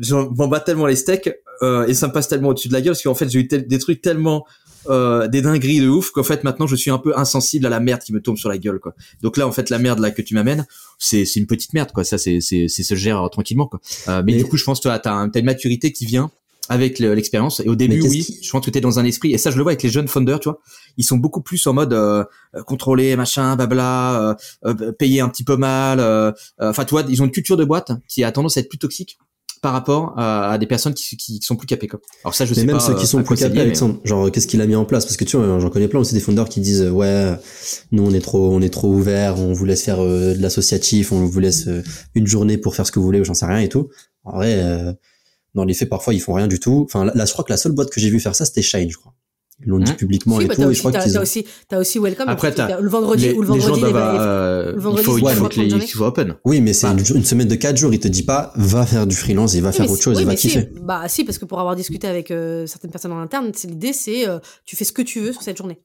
j'en 0.00 0.30
m'en 0.30 0.48
bats 0.48 0.60
tellement 0.60 0.86
les 0.86 0.96
steaks 0.96 1.30
euh, 1.62 1.86
et 1.86 1.94
ça 1.94 2.08
me 2.08 2.12
passe 2.12 2.28
tellement 2.28 2.48
au-dessus 2.50 2.68
de 2.68 2.72
la 2.72 2.80
gueule 2.80 2.92
parce 2.92 3.02
qu'en 3.02 3.14
fait, 3.14 3.28
j'ai 3.28 3.40
eu 3.40 3.44
des 3.44 3.78
trucs 3.78 4.00
tellement 4.00 4.44
euh, 4.88 5.28
des 5.28 5.42
dingueries 5.42 5.80
de 5.80 5.88
ouf 5.88 6.10
qu'en 6.10 6.22
fait 6.22 6.44
maintenant 6.44 6.66
je 6.66 6.76
suis 6.76 6.90
un 6.90 6.98
peu 6.98 7.16
insensible 7.18 7.66
à 7.66 7.68
la 7.68 7.80
merde 7.80 8.00
qui 8.00 8.12
me 8.12 8.20
tombe 8.20 8.36
sur 8.36 8.48
la 8.48 8.58
gueule 8.58 8.78
quoi. 8.78 8.94
Donc 9.22 9.36
là 9.36 9.46
en 9.46 9.52
fait 9.52 9.70
la 9.70 9.78
merde 9.78 9.98
là 9.98 10.10
que 10.10 10.22
tu 10.22 10.34
m'amènes 10.34 10.66
c'est 10.98 11.24
c'est 11.24 11.40
une 11.40 11.46
petite 11.46 11.72
merde 11.74 11.92
quoi. 11.92 12.04
Ça 12.04 12.18
c'est 12.18 12.40
c'est 12.40 12.68
c'est 12.68 12.82
se 12.82 12.94
gère 12.94 13.28
tranquillement 13.30 13.66
quoi. 13.66 13.80
Euh, 14.08 14.22
mais, 14.24 14.34
du 14.34 14.44
coup 14.44 14.56
je 14.56 14.64
pense 14.64 14.84
as 14.86 14.98
t'as 14.98 15.28
une 15.34 15.44
maturité 15.44 15.92
qui 15.92 16.06
vient 16.06 16.30
avec 16.68 16.98
l'expérience 16.98 17.60
et 17.60 17.68
au 17.68 17.74
début 17.74 18.00
oui 18.02 18.26
je 18.42 18.50
pense 18.50 18.64
que 18.64 18.70
t'es 18.70 18.80
dans 18.80 18.98
un 18.98 19.04
esprit 19.04 19.32
et 19.32 19.38
ça 19.38 19.50
je 19.50 19.56
le 19.56 19.62
vois 19.62 19.72
avec 19.72 19.82
les 19.82 19.90
jeunes 19.90 20.08
founders 20.08 20.40
tu 20.40 20.48
vois 20.48 20.60
ils 20.96 21.04
sont 21.04 21.16
beaucoup 21.16 21.42
plus 21.42 21.66
en 21.66 21.74
mode 21.74 21.92
euh, 21.92 22.24
contrôler 22.66 23.16
machin 23.16 23.56
babla 23.56 24.20
euh, 24.20 24.34
euh, 24.66 24.92
payer 24.92 25.20
un 25.20 25.28
petit 25.28 25.44
peu 25.44 25.56
mal 25.56 26.00
enfin 26.58 26.84
tu 26.84 26.90
vois 26.90 27.04
ils 27.08 27.20
ont 27.22 27.26
une 27.26 27.32
culture 27.32 27.56
de 27.56 27.64
boîte 27.64 27.92
qui 28.08 28.24
a 28.24 28.32
tendance 28.32 28.56
à 28.56 28.60
être 28.60 28.68
plus 28.68 28.78
toxique 28.78 29.18
par 29.64 29.72
rapport 29.72 30.12
à, 30.18 30.58
des 30.58 30.66
personnes 30.66 30.92
qui, 30.92 31.16
qui, 31.16 31.40
sont 31.40 31.56
plus 31.56 31.66
capées 31.66 31.86
quoi. 31.88 31.98
Alors 32.22 32.34
ça 32.34 32.44
je 32.44 32.50
mais 32.50 32.60
sais 32.60 32.66
même 32.66 32.80
ceux 32.80 32.94
qui 32.96 33.06
sont 33.06 33.22
plus 33.22 33.34
capés 33.34 33.62
Alexandre, 33.62 33.98
genre 34.04 34.30
qu'est-ce 34.30 34.46
qu'il 34.46 34.60
a 34.60 34.66
mis 34.66 34.76
en 34.76 34.84
place? 34.84 35.06
Parce 35.06 35.16
que 35.16 35.24
tu 35.24 35.38
vois 35.38 35.58
j'en 35.58 35.70
connais 35.70 35.88
plein 35.88 36.00
aussi 36.00 36.12
des 36.12 36.20
fondeurs 36.20 36.50
qui 36.50 36.60
disent 36.60 36.82
ouais 36.82 37.34
nous 37.90 38.06
on 38.06 38.12
est 38.12 38.20
trop 38.20 38.50
on 38.54 38.60
est 38.60 38.68
trop 38.68 38.88
ouvert, 38.88 39.38
on 39.38 39.54
vous 39.54 39.64
laisse 39.64 39.82
faire 39.82 40.00
euh, 40.00 40.34
de 40.34 40.42
l'associatif, 40.42 41.12
on 41.12 41.24
vous 41.24 41.40
laisse 41.40 41.66
euh, 41.66 41.82
une 42.14 42.26
journée 42.26 42.58
pour 42.58 42.74
faire 42.76 42.86
ce 42.86 42.92
que 42.92 42.98
vous 42.98 43.06
voulez, 43.06 43.24
j'en 43.24 43.32
sais 43.32 43.46
rien 43.46 43.60
et 43.60 43.70
tout. 43.70 43.88
En 44.24 44.32
vrai 44.32 44.62
euh, 44.62 44.92
dans 45.54 45.64
les 45.64 45.72
faits 45.72 45.88
parfois 45.88 46.12
ils 46.12 46.20
font 46.20 46.34
rien 46.34 46.46
du 46.46 46.60
tout. 46.60 46.82
Enfin 46.84 47.06
là 47.06 47.24
je 47.24 47.32
crois 47.32 47.42
que 47.42 47.50
la 47.50 47.56
seule 47.56 47.72
boîte 47.72 47.88
que 47.88 48.00
j'ai 48.00 48.10
vu 48.10 48.20
faire 48.20 48.36
ça 48.36 48.44
c'était 48.44 48.60
Shine 48.60 48.90
je 48.90 48.98
crois. 48.98 49.13
Ils 49.64 49.70
l'ont 49.70 49.78
dit 49.78 49.90
hein 49.90 49.94
publiquement 49.94 50.40
et 50.40 50.46
bah, 50.46 50.54
tout. 50.54 50.70
Et 50.70 50.74
je 50.74 50.78
crois 50.78 50.92
qu'ils 50.92 51.18
ont... 51.18 51.22
aussi, 51.22 51.46
t'as 51.68 51.78
aussi 51.78 51.98
Welcome. 51.98 52.28
Après, 52.28 52.52
t'as 52.52 52.80
le 52.80 52.88
vendredi 52.88 53.30
ou 53.30 53.42
le 53.42 53.48
vendredi, 53.48 53.80
les, 53.80 53.92
euh, 53.94 54.72
le 54.72 54.80
vendredi, 54.80 55.02
il 55.02 55.20
faut, 55.20 55.28
il 55.28 55.34
faut 55.36 55.48
que 55.48 55.60
les 55.60 55.86
soient 55.86 56.08
open. 56.08 56.34
Oui, 56.44 56.60
mais 56.60 56.72
c'est 56.72 56.86
une, 56.86 57.24
semaine 57.24 57.48
de 57.48 57.54
4 57.54 57.76
jours. 57.76 57.92
Il 57.92 58.00
te 58.00 58.08
dit 58.08 58.22
pas, 58.22 58.52
va 58.56 58.84
faire 58.86 59.06
du 59.06 59.16
freelance, 59.16 59.54
il 59.54 59.62
va 59.62 59.72
faire 59.72 59.90
autre 59.90 60.02
chose, 60.02 60.20
il 60.20 60.26
va 60.26 60.34
kiffer. 60.34 60.68
Bah, 60.82 61.02
si, 61.08 61.24
parce 61.24 61.38
que 61.38 61.44
pour 61.44 61.60
avoir 61.60 61.76
discuté 61.76 62.06
avec 62.06 62.30
euh, 62.30 62.66
certaines 62.66 62.90
personnes 62.90 63.12
en 63.12 63.20
interne, 63.20 63.50
l'idée, 63.64 63.92
c'est, 63.92 64.28
euh, 64.28 64.38
tu 64.64 64.76
fais 64.76 64.84
ce 64.84 64.92
que 64.92 65.02
tu 65.02 65.20
veux 65.20 65.32
sur 65.32 65.42
cette 65.42 65.56
journée. 65.56 65.80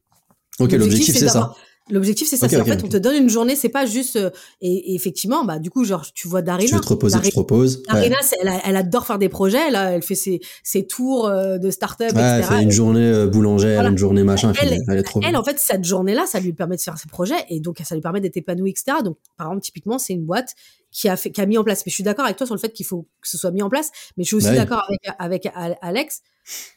Ok, 0.59 0.73
l'objectif, 0.73 1.15
c'est 1.15 1.29
ça. 1.29 1.53
L'objectif, 1.89 2.27
c'est 2.27 2.37
ça. 2.37 2.47
c'est 2.47 2.59
en 2.59 2.65
fait, 2.65 2.83
on 2.83 2.87
te 2.87 2.97
donne 2.97 3.15
une 3.15 3.29
journée. 3.29 3.55
C'est 3.55 3.69
pas 3.69 3.85
juste. 3.85 4.15
Euh, 4.15 4.29
et, 4.61 4.95
effectivement, 4.95 5.43
bah 5.43 5.59
du 5.59 5.69
coup, 5.69 5.83
genre, 5.83 6.05
tu 6.13 6.27
vois 6.27 6.41
Darina. 6.41 6.77
Tu 6.77 6.81
te 6.81 6.89
reposer, 6.89 7.19
tu 7.21 7.31
te 7.31 7.35
reposes. 7.35 7.83
Darina, 7.83 8.17
elle, 8.41 8.51
elle, 8.63 8.75
adore 8.75 9.05
faire 9.05 9.17
des 9.17 9.29
projets. 9.29 9.71
Là, 9.71 9.91
elle 9.91 10.03
fait 10.03 10.15
ses, 10.15 10.39
ses 10.63 10.85
tours 10.85 11.27
euh, 11.27 11.57
de 11.57 11.71
start-up, 11.71 12.11
ouais, 12.13 12.21
etc. 12.21 12.35
Elle 12.37 12.57
fait 12.57 12.63
une 12.63 12.71
journée 12.71 13.05
euh, 13.05 13.27
boulangère, 13.27 13.85
une 13.85 13.97
journée 13.97 14.23
machin. 14.23 14.53
Elle, 14.61 14.77
elle, 14.87 14.97
est 14.97 15.03
trop 15.03 15.19
elle 15.23 15.35
en 15.35 15.43
fait, 15.43 15.57
cette 15.59 15.83
journée-là, 15.83 16.25
ça 16.27 16.39
lui 16.39 16.53
permet 16.53 16.75
de 16.75 16.81
faire 16.81 16.97
ses 16.97 17.07
projets 17.07 17.45
et 17.49 17.59
donc 17.59 17.81
ça 17.83 17.95
lui 17.95 18.01
permet 18.01 18.21
d'être 18.21 18.37
épanoui, 18.37 18.71
etc. 18.71 18.97
Donc, 19.03 19.17
par 19.37 19.47
exemple, 19.47 19.63
typiquement, 19.63 19.97
c'est 19.97 20.13
une 20.13 20.25
boîte 20.25 20.55
qui 20.91 21.09
a 21.09 21.17
fait, 21.17 21.31
qui 21.31 21.41
a 21.41 21.45
mis 21.45 21.57
en 21.57 21.63
place. 21.63 21.85
Mais 21.85 21.89
je 21.89 21.95
suis 21.95 22.03
d'accord 22.03 22.25
avec 22.25 22.37
toi 22.37 22.45
sur 22.45 22.55
le 22.55 22.59
fait 22.59 22.71
qu'il 22.71 22.85
faut 22.85 23.07
que 23.21 23.27
ce 23.29 23.37
soit 23.37 23.51
mis 23.51 23.61
en 23.61 23.69
place. 23.69 23.91
Mais 24.17 24.23
je 24.23 24.29
suis 24.29 24.35
aussi 24.35 24.47
bah 24.47 24.55
d'accord 24.55 24.83
avec, 25.19 25.45
avec 25.53 25.77
Alex 25.81 26.21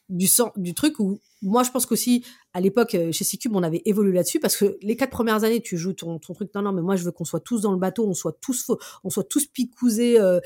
du 0.09 0.26
sens, 0.26 0.50
du 0.57 0.75
truc 0.75 0.99
où 0.99 1.21
moi 1.40 1.62
je 1.62 1.71
pense 1.71 1.87
qu'aussi 1.87 2.25
à 2.52 2.61
l'époque 2.61 2.95
euh, 2.95 3.11
chez 3.12 3.25
Cube 3.38 3.57
on 3.57 3.62
avait 3.62 3.83
évolué 3.87 4.12
là-dessus 4.12 4.38
parce 4.38 4.57
que 4.57 4.76
les 4.83 4.97
quatre 4.97 5.11
premières 5.11 5.45
années 5.45 5.62
tu 5.62 5.78
joues 5.78 5.95
ton, 5.95 6.19
ton 6.19 6.35
truc 6.35 6.50
non 6.54 6.62
non 6.62 6.73
mais 6.73 6.83
moi 6.83 6.97
je 6.97 7.04
veux 7.04 7.11
qu'on 7.11 7.25
soit 7.25 7.40
tous 7.40 7.62
dans 7.62 7.73
le 7.73 7.78
bateau 7.78 8.07
on 8.07 8.12
soit 8.12 8.37
tous 8.40 8.71
on 9.02 9.11
soit 9.11 9.25
tous 9.25 9.47
picousés 9.47 10.21
euh, 10.21 10.40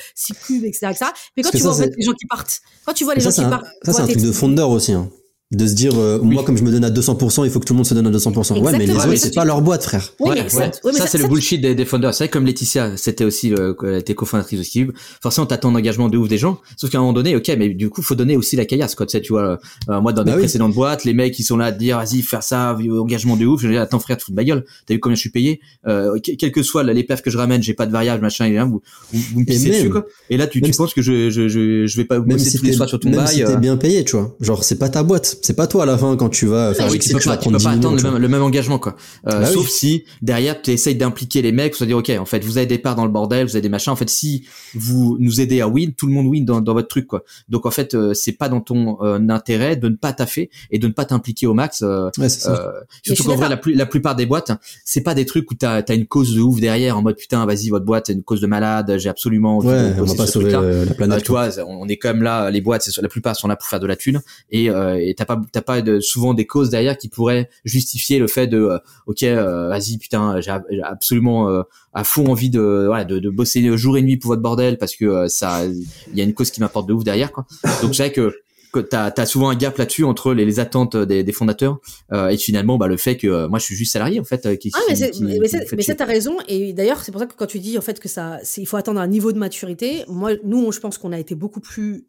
Cube 0.47 0.65
etc 0.65 0.87
etc 0.91 1.07
mais 1.37 1.43
quand 1.43 1.51
tu 1.51 1.59
vois 1.59 1.73
en 1.73 1.77
fait, 1.77 1.93
les 1.97 2.05
gens 2.05 2.13
qui 2.13 2.27
partent 2.27 2.61
quand 2.85 2.93
tu 2.95 3.05
vois 3.05 3.15
les 3.15 3.21
gens 3.21 3.33
qui 3.33 3.43
partent 3.43 3.67
ça 3.83 3.93
c'est 3.93 4.03
un 4.03 4.07
truc 4.07 4.23
de 4.23 4.33
fondeur 4.33 4.71
aussi 4.71 4.93
hein 4.93 5.11
de 5.53 5.65
se 5.65 5.75
dire 5.75 5.93
euh, 5.97 6.19
moi 6.21 6.43
comme 6.43 6.57
je 6.57 6.65
me 6.65 6.73
donne 6.73 6.85
à 6.85 6.91
200% 6.91 7.45
il 7.45 7.51
faut 7.53 7.61
que 7.61 7.65
tout 7.65 7.73
le 7.73 7.77
monde 7.77 7.87
se 7.87 7.95
donne 7.95 8.09
à 8.09 8.11
200% 8.11 8.61
ouais 8.61 8.73
mais 8.77 8.85
les 8.85 8.97
autres 8.97 9.15
c'est 9.15 9.33
pas 9.33 9.45
leur 9.45 9.63
boîte 9.63 9.85
frère. 9.85 10.13
Ouais, 10.19 10.49
ça, 10.49 11.07
c'est 11.07 11.19
le 11.19 11.29
bullshit 11.29 11.61
des, 11.61 11.77
des 11.77 11.85
founders. 11.85 12.15
C'est 12.15 12.29
comme 12.29 12.45
Laetitia 12.45 12.97
c'était 12.97 13.23
aussi 13.23 13.51
le, 13.51 13.77
elle 13.85 13.95
était 13.95 14.17
cofondatrice 14.17 14.59
de 14.59 14.65
Cube 14.65 14.93
forcément 15.23 15.47
t'attends 15.47 15.71
un 15.71 15.77
engagement 15.77 16.09
de 16.09 16.19
ouf 16.19 16.29
des 16.29 16.37
gens. 16.37 16.59
Sauf 16.77 16.91
qu'à 16.91 16.99
un 16.99 17.03
moment 17.03 17.13
donné 17.13 17.37
ok 17.37 17.49
mais 17.59 17.69
du 17.69 17.91
coup 17.91 18.03
faut 18.03 18.17
donner 18.17 18.37
aussi 18.37 18.57
la 18.57 18.65
caillasse 18.65 18.97
quoi. 18.97 19.07
Tu 19.07 19.13
sais 19.13 19.21
tu 19.21 19.35
vois 19.35 19.61
euh, 19.89 20.01
moi 20.01 20.13
dans 20.13 20.25
des 20.25 20.33
bah 20.33 20.39
précédentes 20.39 20.75
boîtes 20.75 21.05
les 21.05 21.15
mecs 21.15 21.39
ils 21.39 21.45
sont 21.45 21.57
là 21.57 21.67
à 21.67 21.73
dire 21.73 21.99
vas-y 21.99 22.23
faire 22.23 22.43
ça 22.43 22.77
engagement 22.91 23.37
de 23.37 23.47
ouf. 23.47 23.63
Je 23.63 23.69
dis 23.69 23.77
attends 23.77 24.01
frère 24.01 24.17
tu 24.17 24.25
fous 24.25 24.33
de 24.33 24.37
ma 24.37 24.43
gueule. 24.43 24.65
T'as 24.87 24.95
vu 24.95 25.01
combien 25.01 25.15
je 25.15 25.21
suis 25.21 25.31
payé? 25.31 25.61
Euh, 25.87 26.19
quel 26.19 26.51
que 26.51 26.65
soit 26.65 26.83
les 26.83 27.05
perfs 27.05 27.23
que 27.23 27.31
je 27.31 27.39
ramène 27.39 27.63
j'ai 27.63 27.75
pas 27.75 27.87
de 27.87 27.93
variable 27.93 28.23
machin 28.23 28.47
et 28.47 28.53
là 28.53 28.65
vous, 28.65 28.83
vous, 29.13 29.41
me 29.41 29.45
pissez 29.45 29.69
dessus 29.69 29.91
quoi. 29.91 30.07
Et 30.29 30.39
là 30.39 30.49
tu, 30.49 30.61
tu 30.61 30.73
penses 30.73 30.93
que 30.93 31.03
je, 31.03 31.31
je, 31.31 31.47
je, 31.47 31.87
je 31.87 31.97
vais 31.97 32.05
pas 32.05 32.19
bosser 32.19 32.59
tous 32.59 32.65
les 32.65 32.73
soirs 32.73 32.89
sur 32.89 32.99
ton 32.99 33.11
bail 33.11 33.29
si 33.29 33.45
t'es 33.45 33.57
bien 33.59 33.77
payé 33.77 34.03
tu 34.03 34.17
vois. 34.17 34.35
Genre 34.41 34.65
c'est 34.65 34.79
pas 34.79 34.89
ta 34.89 35.05
boîte 35.05 35.36
C'est 35.43 35.55
pas 35.55 35.67
toi 35.67 35.85
à 35.85 35.87
la 35.87 35.99
fin 35.99 36.17
quand 36.17 36.29
tu 36.29 36.47
vas 36.47 36.75
faire 36.75 36.91
oui, 36.91 36.99
tu 36.99 37.13
peux 37.13 37.21
pas, 37.21 37.37
tu 37.37 37.51
peux 37.51 37.59
pas 37.59 37.71
attendre 37.71 37.97
le 37.97 38.03
même, 38.03 38.19
le 38.19 38.29
même, 38.29 38.43
engagement 38.43 38.79
quoi. 38.79 38.97
Euh, 39.29 39.41
bah 39.41 39.47
sauf 39.47 39.69
si 39.69 40.05
derrière 40.23 40.61
tu 40.61 40.71
essayes 40.71 40.95
d'impliquer 40.95 41.43
les 41.43 41.53
mecs, 41.53 41.75
soit 41.75 41.87
dire 41.87 41.99
ok, 41.99 42.11
en 42.19 42.25
fait 42.25 42.45
vous 42.45 42.59
avez 42.59 42.67
des 42.67 42.79
parts 42.79 42.97
dans 42.97 43.05
le 43.05 43.11
bordel, 43.11 43.47
vous 43.47 43.57
avez 43.57 43.63
des 43.63 43.69
machins. 43.69 43.93
En 43.93 43.97
fait, 43.97 44.11
si 44.11 44.47
vous 44.75 45.17
nous 45.21 45.41
aidez 45.41 45.61
à 45.61 45.69
win, 45.69 45.93
tout 45.93 46.07
le 46.07 46.13
monde 46.13 46.27
win 46.27 46.45
dans, 46.45 46.61
dans 46.61 46.75
votre 46.75 46.89
truc 46.89 47.07
quoi. 47.07 47.25
Donc 47.49 47.67
en 47.67 47.71
fait, 47.71 47.95
euh, 47.95 48.15
c'est 48.15 48.33
pas 48.33 48.49
dans 48.49 48.61
ton 48.61 48.99
euh, 49.03 49.19
intérêt 49.29 49.77
de 49.77 49.89
ne 49.89 49.97
pas 49.97 50.13
taffer 50.13 50.51
et 50.71 50.79
de 50.79 50.87
ne 50.87 50.93
pas 50.93 51.05
t'impliquer 51.05 51.47
au 51.47 51.55
max. 51.55 51.83
Euh, 51.83 52.11
ouais, 52.19 52.29
ça. 52.29 52.73
surtout 53.03 53.25
qu'en 53.25 53.37
vrai, 53.37 53.49
la, 53.49 53.61
la 53.67 53.87
plupart 53.87 54.17
des 54.17 54.27
boîtes, 54.27 54.53
c'est 54.85 55.03
pas 55.03 55.15
des 55.15 55.27
trucs 55.27 55.51
où 55.51 55.55
t'as 55.55 55.83
as 55.87 55.95
une 55.95 56.07
cause 56.07 56.35
de 56.35 56.41
ouf 56.41 56.61
derrière 56.61 56.99
en 56.99 57.03
mode 57.03 57.17
putain 57.17 57.45
vas-y 57.47 57.69
votre 57.69 57.85
boîte 57.85 58.07
c'est 58.09 58.13
une 58.13 58.23
cause 58.23 58.41
de 58.41 58.47
malade, 58.47 58.97
j'ai 58.99 59.09
absolument 59.09 59.59
envie 59.59 59.69
ouais, 59.69 59.95
on 59.99 60.05
va 60.05 60.15
pas 60.15 60.27
sauver 60.27 60.53
la 60.53 60.95
planète. 60.95 61.23
tu 61.23 61.33
vois, 61.33 61.49
on 61.67 61.89
est 61.89 61.97
quand 61.97 62.09
même 62.09 62.23
là, 62.23 62.51
les 62.51 62.61
boîtes, 62.61 62.89
la 63.01 63.09
plupart 63.09 63.37
sont 63.37 63.49
là 63.49 63.57
pour 63.57 63.69
faire 63.69 63.81
de 63.81 63.87
la 63.87 63.97
thune 63.97 64.21
et 64.51 64.67
et 64.67 65.15
t'as 65.15 65.25
pas 65.27 65.41
t'as 65.53 65.63
pas 65.63 65.83
de, 65.83 66.01
souvent 66.01 66.35
des 66.35 66.47
causes 66.47 66.71
derrière 66.71 66.97
qui 66.97 67.09
pourraient 67.09 67.51
justifier 67.65 68.19
le 68.19 68.27
fait 68.27 68.47
de 68.47 68.59
euh, 68.59 68.79
ok 69.07 69.23
euh, 69.23 69.69
vas-y 69.69 69.99
putain 69.99 70.41
j'ai 70.41 70.51
absolument 70.83 71.51
euh, 71.51 71.63
à 71.93 72.05
fond 72.05 72.27
envie 72.27 72.51
de, 72.51 72.85
voilà, 72.87 73.05
de, 73.05 73.19
de 73.19 73.31
bosser 73.31 73.77
jour 73.77 73.97
et 73.97 74.03
nuit 74.03 74.17
pour 74.17 74.29
votre 74.29 74.43
bordel 74.43 74.79
parce 74.79 74.97
que 74.97 75.29
ça 75.29 75.65
il 75.65 76.19
y 76.19 76.21
a 76.21 76.25
une 76.25 76.35
cause 76.35 76.51
qui 76.51 76.61
m'apporte 76.61 76.89
de 76.89 76.93
ouf 76.93 77.05
derrière 77.05 77.33
quoi. 77.33 77.47
Donc 77.83 77.95
c'est 77.95 78.05
vrai 78.05 78.13
que 78.13 78.33
t'as 78.81 79.13
as 79.17 79.27
souvent 79.27 79.49
un 79.49 79.55
gap 79.55 79.77
là-dessus 79.79 80.05
entre 80.05 80.35
les, 80.35 80.45
les 80.45 80.61
attentes 80.61 80.97
des, 80.97 81.25
des 81.25 81.33
fondateurs 81.33 81.79
euh, 82.13 82.29
et 82.29 82.37
finalement 82.37 82.77
bah, 82.79 82.89
le 82.89 82.97
fait 82.97 83.17
que 83.17 83.47
moi 83.47 83.59
je 83.59 83.65
suis 83.65 83.77
juste 83.77 83.93
salarié 83.93 84.21
en 84.21 84.25
fait 84.25 84.59
qui, 84.59 84.71
ah, 84.75 84.81
mais 84.89 85.83
c'est 85.83 85.97
t'as 85.97 86.05
raison 86.05 86.37
et 86.49 86.73
d'ailleurs 86.73 87.03
c'est 87.03 87.13
pour 87.13 87.21
ça 87.21 87.27
que 87.27 87.35
quand 87.35 87.47
tu 87.47 87.59
dis 87.59 87.79
en 87.79 87.81
fait 87.81 87.99
que 88.01 88.09
ça 88.09 88.39
il 88.57 88.67
faut 88.67 88.77
attendre 88.77 89.01
un 89.01 89.07
niveau 89.07 89.33
de 89.33 89.39
maturité 89.39 90.05
moi 90.09 90.33
nous 90.45 90.73
je 90.73 90.81
pense 90.81 90.99
qu'on 90.99 91.13
a 91.13 91.19
été 91.19 91.35
beaucoup 91.35 91.61
plus 91.61 92.07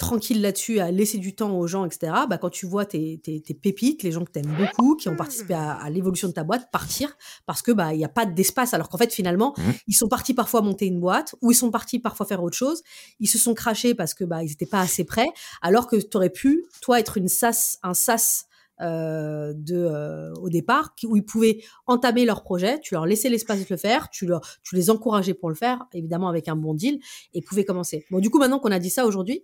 tranquille 0.00 0.40
là-dessus, 0.40 0.80
à 0.80 0.90
laisser 0.90 1.18
du 1.18 1.34
temps 1.34 1.56
aux 1.56 1.66
gens, 1.66 1.84
etc., 1.84 2.12
bah, 2.28 2.38
quand 2.38 2.48
tu 2.48 2.66
vois 2.66 2.86
tes, 2.86 3.20
tes, 3.22 3.40
tes 3.40 3.54
pépites, 3.54 4.02
les 4.02 4.10
gens 4.10 4.24
que 4.24 4.32
tu 4.32 4.40
aimes 4.40 4.56
beaucoup, 4.56 4.96
qui 4.96 5.08
ont 5.08 5.14
participé 5.14 5.54
à, 5.54 5.88
l'évolution 5.90 6.26
de 6.26 6.32
ta 6.32 6.42
boîte, 6.42 6.70
partir 6.72 7.16
parce 7.46 7.62
que 7.62 7.70
bah 7.70 7.92
il 7.92 7.98
n'y 7.98 8.04
a 8.04 8.08
pas 8.08 8.26
d'espace, 8.26 8.74
alors 8.74 8.88
qu'en 8.88 8.98
fait 8.98 9.12
finalement 9.12 9.54
mmh. 9.56 9.62
ils 9.88 9.94
sont 9.94 10.08
partis 10.08 10.34
parfois 10.34 10.62
monter 10.62 10.86
une 10.86 11.00
boîte 11.00 11.34
ou 11.42 11.52
ils 11.52 11.54
sont 11.54 11.70
partis 11.70 11.98
parfois 11.98 12.26
faire 12.26 12.42
autre 12.42 12.56
chose, 12.56 12.82
ils 13.18 13.26
se 13.26 13.38
sont 13.38 13.54
crachés 13.54 13.94
parce 13.94 14.14
que 14.14 14.24
bah 14.24 14.42
ils 14.42 14.48
n'étaient 14.48 14.66
pas 14.66 14.80
assez 14.80 15.04
prêts, 15.04 15.28
alors 15.60 15.86
que 15.86 15.96
tu 15.96 16.16
aurais 16.16 16.30
pu 16.30 16.64
toi 16.80 16.98
être 16.98 17.18
une 17.18 17.28
sas, 17.28 17.78
un 17.82 17.94
sas 17.94 18.46
euh, 18.80 19.52
de 19.54 19.76
euh, 19.76 20.32
au 20.40 20.48
départ 20.48 20.94
où 21.04 21.14
ils 21.14 21.24
pouvaient 21.24 21.60
entamer 21.86 22.24
leur 22.24 22.42
projet, 22.42 22.80
tu 22.80 22.94
leur 22.94 23.04
laissais 23.04 23.28
l'espace 23.28 23.60
de 23.60 23.66
le 23.68 23.76
faire, 23.76 24.08
tu 24.08 24.24
leur 24.24 24.40
tu 24.62 24.74
les 24.74 24.88
encourageais 24.88 25.34
pour 25.34 25.50
le 25.50 25.54
faire, 25.54 25.84
évidemment 25.92 26.28
avec 26.28 26.48
un 26.48 26.56
bon 26.56 26.72
deal 26.72 26.98
et 27.34 27.42
pouvaient 27.42 27.66
commencer. 27.66 28.06
Bon 28.10 28.20
du 28.20 28.30
coup 28.30 28.38
maintenant 28.38 28.58
qu'on 28.58 28.72
a 28.72 28.78
dit 28.78 28.88
ça 28.88 29.04
aujourd'hui, 29.04 29.42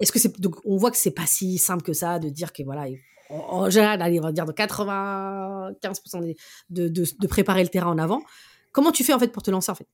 est-ce 0.00 0.12
que 0.12 0.18
c'est 0.18 0.40
donc 0.40 0.56
on 0.64 0.76
voit 0.76 0.90
que 0.90 0.96
c'est 0.96 1.10
pas 1.10 1.26
si 1.26 1.58
simple 1.58 1.82
que 1.82 1.92
ça 1.92 2.18
de 2.18 2.28
dire 2.28 2.52
que 2.52 2.62
voilà 2.62 2.86
en 3.30 3.70
général 3.70 4.00
on 4.18 4.22
va 4.22 4.32
dire 4.32 4.46
de 4.46 4.52
95% 4.52 6.34
de, 6.70 6.88
de, 6.88 7.04
de, 7.18 7.26
préparer 7.26 7.62
le 7.62 7.68
terrain 7.68 7.90
en 7.90 7.98
avant. 7.98 8.22
Comment 8.72 8.92
tu 8.92 9.04
fais 9.04 9.12
en 9.12 9.18
fait 9.18 9.28
pour 9.28 9.42
te 9.42 9.50
lancer 9.50 9.70
en 9.70 9.74
fait? 9.74 9.86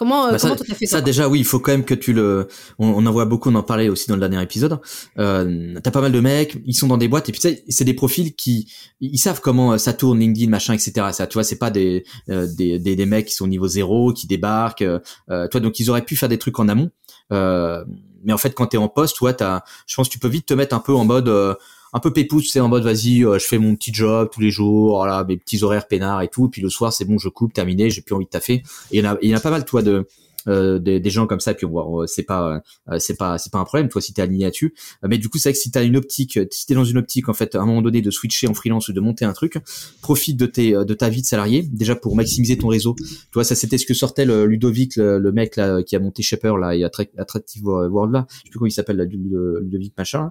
Comment, 0.00 0.28
euh, 0.28 0.30
bah 0.30 0.38
comment 0.40 0.56
ça, 0.56 0.74
fait 0.74 0.86
ça, 0.86 1.02
déjà 1.02 1.28
oui, 1.28 1.40
il 1.40 1.44
faut 1.44 1.58
quand 1.58 1.72
même 1.72 1.84
que 1.84 1.92
tu 1.92 2.14
le. 2.14 2.48
On, 2.78 3.04
en 3.04 3.12
voit 3.12 3.26
beaucoup, 3.26 3.50
on 3.50 3.54
en 3.54 3.62
parlait 3.62 3.90
aussi 3.90 4.08
dans 4.08 4.14
le 4.14 4.20
dernier 4.20 4.42
épisode. 4.42 4.80
Euh, 5.18 5.78
T'as 5.84 5.90
pas 5.90 6.00
mal 6.00 6.10
de 6.10 6.20
mecs, 6.20 6.56
ils 6.64 6.72
sont 6.72 6.86
dans 6.86 6.96
des 6.96 7.06
boîtes 7.06 7.28
et 7.28 7.32
puis 7.32 7.40
tu 7.42 7.48
sais, 7.50 7.64
c'est 7.68 7.84
des 7.84 7.92
profils 7.92 8.34
qui 8.34 8.72
ils 9.00 9.18
savent 9.18 9.42
comment 9.42 9.74
euh, 9.74 9.76
ça 9.76 9.92
tourne 9.92 10.18
LinkedIn 10.18 10.48
machin 10.48 10.72
etc. 10.72 11.08
Ça, 11.12 11.26
tu 11.26 11.34
vois, 11.34 11.44
c'est 11.44 11.58
pas 11.58 11.70
des, 11.70 12.04
euh, 12.30 12.48
des, 12.50 12.78
des 12.78 12.96
des 12.96 13.04
mecs 13.04 13.26
qui 13.26 13.34
sont 13.34 13.44
au 13.44 13.48
niveau 13.48 13.68
zéro, 13.68 14.14
qui 14.14 14.26
débarquent. 14.26 14.80
Euh, 14.80 15.48
toi 15.48 15.60
donc 15.60 15.78
ils 15.80 15.90
auraient 15.90 16.06
pu 16.06 16.16
faire 16.16 16.30
des 16.30 16.38
trucs 16.38 16.58
en 16.58 16.68
amont. 16.68 16.90
Euh, 17.30 17.84
mais 18.24 18.32
en 18.32 18.38
fait, 18.38 18.54
quand 18.54 18.66
t'es 18.66 18.76
en 18.76 18.88
poste, 18.88 19.16
toi, 19.16 19.32
t'as, 19.32 19.62
je 19.86 19.94
pense, 19.96 20.08
que 20.08 20.12
tu 20.12 20.18
peux 20.18 20.28
vite 20.28 20.46
te 20.46 20.54
mettre 20.54 20.74
un 20.74 20.80
peu 20.80 20.94
en 20.94 21.04
mode, 21.04 21.28
euh, 21.28 21.54
un 21.92 22.00
peu 22.00 22.12
pépouze, 22.12 22.50
c'est 22.50 22.60
en 22.60 22.68
mode, 22.68 22.84
vas-y, 22.84 23.24
euh, 23.24 23.38
je 23.38 23.46
fais 23.46 23.58
mon 23.58 23.74
petit 23.74 23.92
job 23.92 24.28
tous 24.32 24.40
les 24.40 24.50
jours, 24.50 24.96
voilà, 24.96 25.24
mes 25.24 25.36
petits 25.36 25.62
horaires 25.62 25.88
peinards 25.88 26.22
et 26.22 26.28
tout, 26.28 26.48
puis 26.48 26.62
le 26.62 26.70
soir, 26.70 26.92
c'est 26.92 27.04
bon, 27.04 27.18
je 27.18 27.28
coupe, 27.28 27.52
terminé, 27.52 27.90
j'ai 27.90 28.02
plus 28.02 28.14
envie 28.14 28.26
de 28.26 28.30
taffer. 28.30 28.62
Il 28.90 29.00
y 29.00 29.06
en 29.06 29.12
a, 29.12 29.18
il 29.22 29.30
y 29.30 29.34
en 29.34 29.38
a 29.38 29.40
pas 29.40 29.50
mal, 29.50 29.64
toi, 29.64 29.82
de, 29.82 30.06
euh, 30.48 30.78
des, 30.78 31.00
des, 31.00 31.10
gens 31.10 31.26
comme 31.26 31.40
ça 31.40 31.54
puis 31.54 31.66
on 31.66 32.06
c'est 32.06 32.22
pas 32.22 32.62
euh, 32.90 32.98
c'est 32.98 33.16
pas 33.16 33.38
c'est 33.38 33.52
pas 33.52 33.58
un 33.58 33.64
problème 33.64 33.88
toi 33.88 34.00
si 34.00 34.12
t'es 34.12 34.22
aligné 34.22 34.44
là-dessus 34.44 34.74
mais 35.02 35.18
du 35.18 35.28
coup 35.28 35.38
c'est 35.38 35.50
vrai 35.50 35.54
que 35.54 35.58
si 35.58 35.70
t'as 35.70 35.84
une 35.84 35.96
optique 35.96 36.38
si 36.50 36.66
t'es 36.66 36.74
dans 36.74 36.84
une 36.84 36.98
optique 36.98 37.28
en 37.28 37.34
fait 37.34 37.54
à 37.54 37.60
un 37.60 37.66
moment 37.66 37.82
donné 37.82 38.02
de 38.02 38.10
switcher 38.10 38.46
en 38.46 38.54
freelance 38.54 38.88
ou 38.88 38.92
de 38.92 39.00
monter 39.00 39.24
un 39.24 39.32
truc 39.32 39.58
profite 40.00 40.36
de 40.36 40.46
tes 40.46 40.72
de 40.72 40.94
ta 40.94 41.08
vie 41.08 41.22
de 41.22 41.26
salarié 41.26 41.62
déjà 41.62 41.94
pour 41.94 42.16
maximiser 42.16 42.56
ton 42.58 42.68
réseau. 42.68 42.94
Tu 42.98 43.34
vois 43.34 43.44
ça 43.44 43.54
c'était 43.54 43.78
ce 43.78 43.86
que 43.86 43.94
sortait 43.94 44.24
le 44.24 44.46
Ludovic 44.46 44.96
le, 44.96 45.32
mec 45.32 45.56
là 45.56 45.82
qui 45.82 45.96
a 45.96 45.98
monté 45.98 46.22
Shaper 46.22 46.56
là 46.56 46.74
et 46.74 46.84
Attractive 46.84 47.64
World 47.64 48.12
là. 48.12 48.26
Je 48.30 48.36
sais 48.36 48.50
plus 48.50 48.58
comment 48.58 48.68
il 48.68 48.72
s'appelle 48.72 49.00
Ludovic 49.00 49.94
machin 49.96 50.30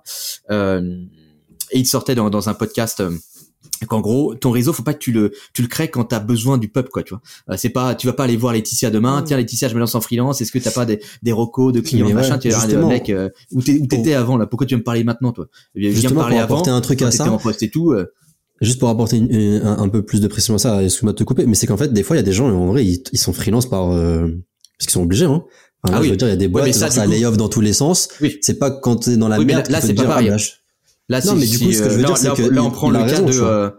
euh, 0.52 1.06
et 1.72 1.80
il 1.80 1.86
sortait 1.86 2.16
dans, 2.16 2.30
dans 2.30 2.50
un 2.50 2.54
podcast 2.54 3.04
qu'en 3.88 4.02
gros 4.02 4.36
ton 4.36 4.52
réseau 4.52 4.74
faut 4.74 4.84
pas 4.84 4.94
que 4.94 5.00
tu 5.00 5.12
le 5.12 5.32
tu 5.54 5.62
le 5.62 5.68
crées 5.68 5.90
quand 5.90 6.06
tu 6.06 6.16
as 6.16 6.20
besoin 6.20 6.58
du 6.58 6.70
peuple 6.70 6.90
quoi 6.90 7.04
tu 7.04 7.14
vois. 7.14 7.22
Euh, 7.50 7.56
c'est 7.58 7.70
pas 7.70 7.96
tu 7.96 8.08
vas 8.08 8.14
pas 8.14 8.24
aller 8.26 8.38
voir 8.38 8.54
Laetitia 8.54 8.90
demain. 8.90 9.22
Tiens 9.22 9.38
Laetitia 9.38 9.68
je 9.68 9.76
me 9.76 9.80
lance 9.80 9.96
en 9.96 10.02
freelance. 10.02 10.42
Est-ce 10.42 10.52
que 10.52 10.60
t'as 10.60 10.72
pas 10.72 10.86
des 10.86 11.00
des 11.24 11.32
recos 11.32 11.74
de 11.74 11.80
clients 11.80 12.10
machin 12.14 12.38
tu 12.38 12.50
es 12.50 12.78
mec 12.78 13.10
euh, 13.10 13.30
où 13.52 13.62
t'étais 13.62 14.14
avant 14.14 14.38
là? 14.38 14.48
Pourquoi 14.48 14.68
tu 14.68 14.76
veux 14.76 14.80
me 14.80 14.84
parler 14.84 15.04
maintenant 15.04 15.32
toi? 15.32 15.48
Eh 15.76 15.90
viens 15.90 16.12
parler 16.12 16.36
pour 16.36 16.44
apporter 16.44 16.70
un 16.70 16.82
truc 16.82 17.02
à 17.02 17.12
ça. 17.12 17.32
en 17.32 17.38
poste 17.38 17.64
et 17.64 17.70
tout 17.70 17.92
euh. 17.92 18.12
juste 18.62 18.80
pour 18.80 18.90
apporter 18.90 19.22
un, 19.64 19.90
peu 19.90 20.04
plus 20.04 20.22
de 20.22 20.28
pression 20.28 20.56
à 20.56 20.60
ça 20.60 20.84
excuse-moi 20.84 21.14
de 21.14 21.18
te 21.18 21.24
couper 21.24 21.46
mais 21.46 21.56
c'est 21.56 21.68
qu'en 21.68 21.78
fait 21.78 21.92
des 21.94 22.04
fois 22.04 22.16
il 22.16 22.20
y 22.20 22.24
a 22.24 22.24
des 22.24 22.34
gens 22.34 22.50
en 22.50 22.68
vrai 22.68 22.86
ils, 22.86 23.18
sont 23.18 23.34
freelance 23.34 23.68
par 23.68 23.90
parce 23.90 24.86
qu'ils 24.86 24.92
sont 24.92 25.04
obligés 25.04 25.26
hein. 25.26 25.44
Ah 25.84 26.00
oui. 26.02 26.08
je 26.08 26.12
veux 26.12 26.18
dire 26.18 26.28
il 26.28 26.32
y 26.32 26.34
a 26.34 26.38
des 26.38 26.48
boîtes 26.48 26.66
ouais, 26.66 26.74
ça, 26.74 26.90
ça 26.90 27.06
lay 27.06 27.26
off 27.26 27.38
dans 27.38 27.48
tous 27.48 27.62
les 27.62 27.72
sens. 27.72 28.10
Oui. 28.22 28.38
c'est 28.42 28.60
pas 28.60 28.70
quand 28.70 28.98
t'es 28.98 29.16
dans 29.16 29.30
la 29.30 29.40
merde 29.40 29.70
là, 29.70 29.80
c'est 29.80 29.94
pas 29.94 30.04
pareil 30.04 30.32
Là, 31.10 31.22
non, 31.26 31.36
mais 31.36 31.48
du 31.48 31.58
coup, 31.58 31.72
ce 31.72 31.82
que 31.82 31.90
je 31.90 31.96
veux 31.96 32.04
dire, 32.04 32.18
c'est 32.18 32.34
que 32.34 32.44
là, 32.44 32.64
on 32.64 32.72
prend 32.72 32.90
le 32.92 33.00
cas 33.00 33.22
de, 33.22 33.34
euh, 33.42 33.70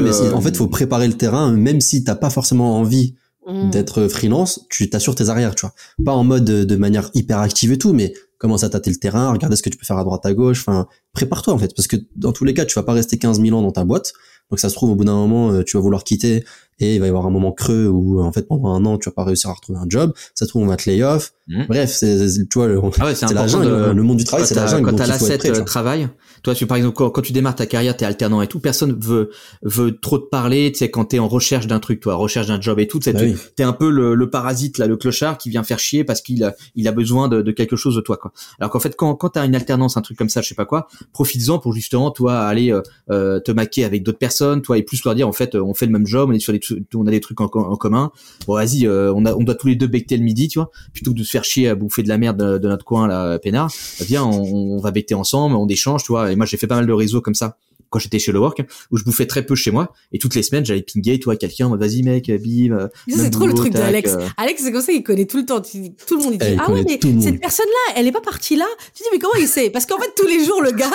mais 0.00 0.32
en 0.32 0.40
fait, 0.40 0.56
faut 0.56 0.66
préparer 0.66 1.06
le 1.06 1.14
terrain, 1.14 1.52
même 1.52 1.80
si 1.80 2.04
t'as 2.04 2.16
pas 2.16 2.30
forcément 2.30 2.76
envie 2.78 3.14
mm. 3.46 3.70
d'être 3.70 4.08
freelance, 4.08 4.66
tu 4.68 4.90
t'assures 4.90 5.14
tes 5.14 5.28
arrières, 5.28 5.54
tu 5.54 5.62
vois. 5.62 5.74
Pas 6.04 6.12
en 6.12 6.24
mode 6.24 6.44
de, 6.44 6.76
manière 6.76 7.10
hyper 7.14 7.38
active 7.38 7.72
et 7.72 7.78
tout, 7.78 7.92
mais 7.92 8.12
commence 8.38 8.64
à 8.64 8.68
tâter 8.68 8.90
le 8.90 8.96
terrain, 8.96 9.30
regarder 9.32 9.54
ce 9.54 9.62
que 9.62 9.70
tu 9.70 9.76
peux 9.76 9.86
faire 9.86 9.98
à 9.98 10.04
droite 10.04 10.26
à 10.26 10.34
gauche, 10.34 10.60
enfin, 10.66 10.88
prépare-toi 11.12 11.54
en 11.54 11.58
fait, 11.58 11.72
parce 11.76 11.86
que 11.86 11.96
dans 12.16 12.32
tous 12.32 12.44
les 12.44 12.54
cas, 12.54 12.64
tu 12.64 12.74
vas 12.74 12.82
pas 12.82 12.92
rester 12.92 13.16
15 13.16 13.40
000 13.40 13.56
ans 13.56 13.62
dans 13.62 13.70
ta 13.70 13.84
boîte, 13.84 14.12
donc 14.50 14.58
ça 14.58 14.68
se 14.68 14.74
trouve 14.74 14.90
au 14.90 14.96
bout 14.96 15.04
d'un 15.04 15.14
moment, 15.14 15.52
euh, 15.52 15.62
tu 15.62 15.76
vas 15.76 15.80
vouloir 15.80 16.02
quitter 16.02 16.44
et 16.82 16.94
il 16.94 17.00
va 17.00 17.06
y 17.06 17.08
avoir 17.08 17.26
un 17.26 17.30
moment 17.30 17.52
creux 17.52 17.86
où 17.86 18.20
en 18.20 18.32
fait 18.32 18.48
pendant 18.48 18.74
un 18.74 18.84
an 18.84 18.98
tu 18.98 19.08
vas 19.08 19.14
pas 19.14 19.24
réussir 19.24 19.50
à 19.50 19.54
retrouver 19.54 19.78
un 19.78 19.86
job, 19.88 20.12
ça 20.34 20.44
se 20.44 20.50
trouve 20.50 20.62
on 20.62 20.66
va 20.66 20.76
te 20.76 20.88
lay 20.88 21.02
off. 21.02 21.32
Mm. 21.48 21.64
Bref, 21.68 21.90
c'est 21.90 22.48
tu 22.48 22.58
vois 22.58 22.68
le, 22.68 22.80
ah 23.00 23.14
c'est 23.14 23.32
la 23.32 23.46
jungle, 23.46 23.92
le 23.92 24.02
monde 24.02 24.18
du 24.18 24.24
travail, 24.24 24.46
c'est 24.46 24.54
la 24.54 24.66
jungle. 24.66 24.90
Quand 24.90 24.96
t'as 24.96 25.06
l'asset 25.06 25.38
travail, 25.64 26.08
toi, 26.42 26.54
tu, 26.54 26.66
par 26.66 26.76
exemple, 26.76 26.96
quand, 26.96 27.22
tu 27.22 27.32
démarres 27.32 27.54
ta 27.54 27.66
carrière, 27.66 27.96
t'es 27.96 28.04
alternant 28.04 28.42
et 28.42 28.48
tout, 28.48 28.58
personne 28.58 28.98
veut 28.98 29.30
veut 29.62 29.96
trop 29.98 30.18
te 30.18 30.28
parler. 30.28 30.72
Tu 30.72 30.78
sais, 30.78 30.90
quand 30.90 31.04
t'es 31.04 31.20
en 31.20 31.28
recherche 31.28 31.68
d'un 31.68 31.78
truc, 31.78 32.00
toi, 32.00 32.14
recherche 32.14 32.48
d'un 32.48 32.60
job 32.60 32.80
et 32.80 32.88
tout, 32.88 32.98
bah 32.98 33.12
tu 33.12 33.36
t'es 33.54 33.62
un 33.62 33.72
peu 33.72 33.90
le, 33.90 34.14
le, 34.14 34.30
parasite 34.30 34.78
là, 34.78 34.86
le 34.86 34.96
clochard 34.96 35.38
qui 35.38 35.50
vient 35.50 35.62
faire 35.62 35.78
chier 35.78 36.02
parce 36.02 36.20
qu'il 36.20 36.42
a 36.42 36.54
il 36.74 36.88
a 36.88 36.92
besoin 36.92 37.28
de, 37.28 37.42
de, 37.42 37.52
quelque 37.52 37.76
chose 37.76 37.94
de 37.94 38.00
toi, 38.00 38.16
quoi. 38.16 38.32
Alors 38.58 38.70
qu'en 38.70 38.80
fait, 38.80 38.96
quand 38.96 39.14
quand 39.14 39.30
t'as 39.30 39.46
une 39.46 39.54
alternance, 39.54 39.96
un 39.96 40.02
truc 40.02 40.18
comme 40.18 40.28
ça, 40.28 40.42
je 40.42 40.48
sais 40.48 40.56
pas 40.56 40.64
quoi, 40.64 40.88
profites-en 41.12 41.60
pour 41.60 41.72
justement 41.72 42.10
toi 42.10 42.40
aller 42.40 42.72
euh, 42.72 42.82
euh, 43.10 43.38
te 43.38 43.52
maquer 43.52 43.84
avec 43.84 44.02
d'autres 44.02 44.18
personnes, 44.18 44.62
toi 44.62 44.78
et 44.78 44.82
plus 44.82 45.04
leur 45.04 45.14
dire 45.14 45.28
en 45.28 45.32
fait, 45.32 45.54
on 45.54 45.74
fait 45.74 45.86
le 45.86 45.92
même 45.92 46.06
job, 46.06 46.30
on 46.30 46.32
est 46.32 46.40
sur 46.40 46.52
des 46.52 46.60
on 46.94 47.06
a 47.06 47.10
des 47.10 47.20
trucs 47.20 47.40
en, 47.40 47.48
commun. 47.48 48.12
Bon, 48.46 48.54
vas-y, 48.54 48.86
euh, 48.86 49.12
on 49.12 49.24
on 49.24 49.42
doit 49.44 49.54
tous 49.54 49.68
les 49.68 49.76
deux 49.76 49.86
becter 49.86 50.16
le 50.16 50.24
midi, 50.24 50.48
tu 50.48 50.58
vois, 50.58 50.70
plutôt 50.92 51.12
que 51.12 51.18
de 51.18 51.24
se 51.24 51.30
faire 51.30 51.44
chier 51.44 51.68
à 51.68 51.74
bouffer 51.74 52.02
de 52.02 52.08
la 52.08 52.18
merde 52.18 52.58
de, 52.58 52.68
notre 52.68 52.84
coin 52.84 53.06
là, 53.06 53.38
peinard. 53.38 53.70
Viens, 54.00 54.24
on, 54.24 54.76
on 54.76 54.80
va 54.80 54.90
becter 54.90 55.14
ensemble, 55.14 55.56
on 55.56 55.68
échange, 55.68 56.04
tu 56.04 56.12
vois 56.12 56.32
et 56.32 56.36
moi 56.36 56.46
j'ai 56.46 56.56
fait 56.56 56.66
pas 56.66 56.76
mal 56.76 56.86
de 56.86 56.92
réseaux 56.92 57.20
comme 57.20 57.34
ça 57.34 57.56
quand 57.92 58.00
j'étais 58.00 58.18
chez 58.18 58.32
le 58.32 58.40
work 58.40 58.62
où 58.90 58.96
je 58.96 59.04
bouffais 59.04 59.26
très 59.26 59.44
peu 59.46 59.54
chez 59.54 59.70
moi 59.70 59.92
et 60.12 60.18
toutes 60.18 60.34
les 60.34 60.42
semaines 60.42 60.64
j'allais 60.66 60.82
pinguer 60.82 61.20
toi 61.20 61.36
quelqu'un 61.36 61.68
vas-y 61.76 62.02
mec 62.02 62.26
bim 62.26 62.72
euh, 62.76 62.88
c'est 63.08 63.30
trop 63.30 63.46
le 63.46 63.54
truc 63.54 63.72
d'Alex. 63.72 64.10
euh. 64.14 64.26
Alex 64.36 64.62
c'est 64.64 64.72
comme 64.72 64.82
ça 64.82 64.92
il 64.92 65.02
connaît 65.02 65.26
tout 65.26 65.36
le 65.36 65.46
temps. 65.46 65.60
Tout 65.60 66.16
le 66.16 66.22
monde 66.24 66.32
il 66.34 66.38
dit 66.38 66.56
ah 66.58 66.72
ouais 66.72 66.82
mais 66.88 66.98
cette 67.20 67.40
personne 67.40 67.66
là 67.66 67.94
elle 67.96 68.06
est 68.06 68.12
pas 68.12 68.20
partie 68.20 68.56
là? 68.56 68.66
Tu 68.94 69.02
dis 69.02 69.08
mais 69.12 69.18
comment 69.18 69.34
il 69.38 69.46
sait? 69.46 69.70
Parce 69.70 69.86
qu'en 69.86 69.98
fait 69.98 70.10
tous 70.16 70.26
les 70.26 70.44
jours 70.44 70.62
le 70.62 70.72
gars 70.72 70.90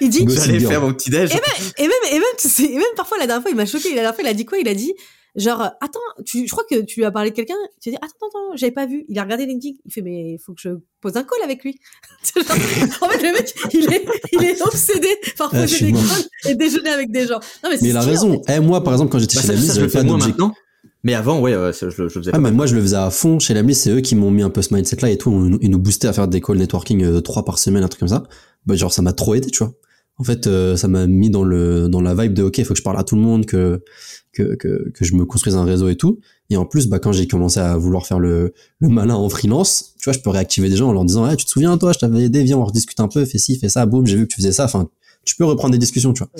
il 0.00 0.10
dit 0.10 0.26
j'allais 0.28 0.60
faire 0.60 0.80
mon 0.82 0.92
petit 0.92 1.10
déj 1.10 1.30
et 1.30 1.34
même 1.34 1.42
et 1.78 1.82
même 1.82 1.90
et 2.10 2.18
même, 2.18 2.70
et 2.70 2.74
même 2.74 2.84
parfois 2.96 3.18
la 3.18 3.26
dernière 3.26 3.42
fois 3.42 3.50
il 3.50 3.56
m'a 3.56 3.66
choqué. 3.66 3.90
La 3.90 3.94
dernière 4.02 4.14
fois 4.14 4.24
il 4.24 4.28
a 4.28 4.34
dit 4.34 4.44
quoi? 4.44 4.58
Il 4.58 4.68
a 4.68 4.74
dit 4.74 4.92
Genre, 5.34 5.62
attends, 5.80 5.98
tu, 6.26 6.46
je 6.46 6.50
crois 6.50 6.64
que 6.68 6.82
tu 6.82 7.00
lui 7.00 7.06
as 7.06 7.10
parlé 7.10 7.30
de 7.30 7.34
quelqu'un, 7.34 7.54
tu 7.80 7.88
as 7.88 7.92
dit, 7.92 7.98
attends, 7.98 8.26
attends, 8.28 8.54
j'avais 8.54 8.72
pas 8.72 8.84
vu. 8.84 9.06
Il 9.08 9.18
a 9.18 9.22
regardé 9.22 9.46
LinkedIn, 9.46 9.76
il 9.86 9.90
fait, 9.90 10.02
mais 10.02 10.34
il 10.34 10.38
faut 10.38 10.52
que 10.52 10.60
je 10.60 10.68
pose 11.00 11.16
un 11.16 11.22
call 11.22 11.42
avec 11.42 11.64
lui. 11.64 11.78
en 12.36 13.08
fait, 13.08 13.22
le 13.22 13.32
mec, 13.32 13.54
il 13.72 13.90
est, 13.92 14.04
il 14.32 14.44
est 14.44 14.60
obsédé 14.60 15.08
par 15.38 15.48
ah, 15.54 15.60
poser 15.60 15.86
des 15.86 15.92
calls 15.92 16.50
et 16.50 16.54
déjeuner 16.54 16.90
avec 16.90 17.10
des 17.10 17.26
gens. 17.26 17.40
Non, 17.64 17.70
mais, 17.70 17.78
mais 17.80 17.88
il 17.88 17.96
a 17.96 18.02
raison. 18.02 18.42
Eh, 18.46 18.60
moi, 18.60 18.84
par 18.84 18.92
exemple, 18.92 19.10
quand 19.10 19.18
j'étais 19.18 19.36
bah, 19.36 19.42
chez 19.42 19.48
la 19.48 19.56
je 19.56 19.80
le 19.80 19.88
fais 19.88 20.04
moi 20.04 20.18
maintenant. 20.18 20.52
Mais 21.02 21.14
avant, 21.14 21.40
ouais, 21.40 21.52
je, 21.52 21.88
je, 21.88 22.08
faisais 22.08 22.30
ah, 22.34 22.38
mais 22.38 22.52
moi, 22.52 22.66
je 22.66 22.76
le 22.76 22.82
faisais 22.82 22.96
à 22.96 23.10
fond. 23.10 23.38
Chez 23.38 23.54
la 23.54 23.62
c'est 23.72 23.90
eux 23.90 24.00
qui 24.00 24.14
m'ont 24.14 24.30
mis 24.30 24.42
un 24.42 24.50
peu 24.50 24.60
ce 24.60 24.74
mindset-là 24.74 25.10
et 25.10 25.16
tout. 25.16 25.58
Ils 25.62 25.70
nous 25.70 25.78
boostaient 25.78 26.08
à 26.08 26.12
faire 26.12 26.28
des 26.28 26.42
calls 26.42 26.58
networking 26.58 27.02
euh, 27.02 27.20
trois 27.22 27.44
par 27.44 27.58
semaine, 27.58 27.82
un 27.82 27.88
truc 27.88 28.00
comme 28.00 28.08
ça. 28.08 28.24
Bah, 28.66 28.76
genre, 28.76 28.92
ça 28.92 29.00
m'a 29.00 29.14
trop 29.14 29.34
aidé, 29.34 29.50
tu 29.50 29.64
vois. 29.64 29.72
En 30.18 30.24
fait, 30.24 30.46
euh, 30.46 30.76
ça 30.76 30.88
m'a 30.88 31.06
mis 31.06 31.30
dans 31.30 31.44
le 31.44 31.88
dans 31.88 32.00
la 32.00 32.14
vibe 32.14 32.34
de 32.34 32.42
ok, 32.42 32.58
il 32.58 32.64
faut 32.64 32.74
que 32.74 32.78
je 32.78 32.84
parle 32.84 32.98
à 32.98 33.04
tout 33.04 33.16
le 33.16 33.22
monde, 33.22 33.46
que 33.46 33.82
que, 34.32 34.54
que, 34.56 34.90
que 34.90 35.04
je 35.04 35.14
me 35.14 35.24
construise 35.24 35.56
un 35.56 35.64
réseau 35.64 35.88
et 35.88 35.96
tout. 35.96 36.20
Et 36.50 36.56
en 36.56 36.64
plus, 36.64 36.86
bah, 36.86 36.98
quand 36.98 37.12
j'ai 37.12 37.26
commencé 37.26 37.60
à 37.60 37.76
vouloir 37.76 38.06
faire 38.06 38.18
le, 38.18 38.52
le 38.78 38.88
malin 38.88 39.14
en 39.14 39.28
freelance, 39.28 39.94
tu 39.98 40.04
vois, 40.04 40.12
je 40.12 40.20
peux 40.20 40.30
réactiver 40.30 40.68
des 40.68 40.76
gens 40.76 40.88
en 40.88 40.92
leur 40.92 41.04
disant, 41.04 41.28
hey, 41.28 41.36
tu 41.36 41.44
te 41.44 41.50
souviens, 41.50 41.76
toi, 41.78 41.92
je 41.92 41.98
t'avais 41.98 42.24
aidé, 42.24 42.42
viens, 42.42 42.58
on 42.58 42.64
rediscute 42.64 43.00
un 43.00 43.08
peu, 43.08 43.24
fais 43.24 43.38
ci, 43.38 43.58
fais 43.58 43.68
ça, 43.68 43.86
boum, 43.86 44.06
j'ai 44.06 44.16
vu 44.16 44.26
que 44.26 44.32
tu 44.32 44.36
faisais 44.36 44.52
ça. 44.52 44.64
Enfin, 44.64 44.88
tu 45.24 45.36
peux 45.36 45.44
reprendre 45.44 45.72
des 45.72 45.78
discussions, 45.78 46.12
tu 46.12 46.24
vois. 46.24 46.30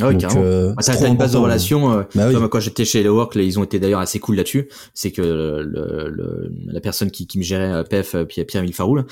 Ah 0.00 0.08
ouais, 0.08 0.16
carrément. 0.16 0.42
Euh, 0.42 0.74
bah, 0.74 0.82
t'as 0.84 1.08
une 1.08 1.16
base 1.16 1.32
de 1.32 1.38
relation. 1.38 1.92
Euh, 1.92 2.02
bah 2.14 2.48
quand 2.50 2.60
j'étais 2.60 2.84
chez 2.84 3.00
Hello 3.00 3.14
Work, 3.16 3.36
ils 3.36 3.58
ont 3.58 3.64
été 3.64 3.78
d'ailleurs 3.78 4.00
assez 4.00 4.18
cool 4.18 4.36
là-dessus. 4.36 4.68
C'est 4.94 5.12
que 5.12 5.22
le, 5.22 6.08
le, 6.08 6.52
la 6.66 6.80
personne 6.80 7.10
qui, 7.10 7.26
qui 7.26 7.38
me 7.38 7.42
gérait 7.42 7.72
euh, 7.72 7.82
PF, 7.84 8.16
Pierre, 8.28 8.46
Pierre 8.46 8.62
Milfaroul, 8.62 9.06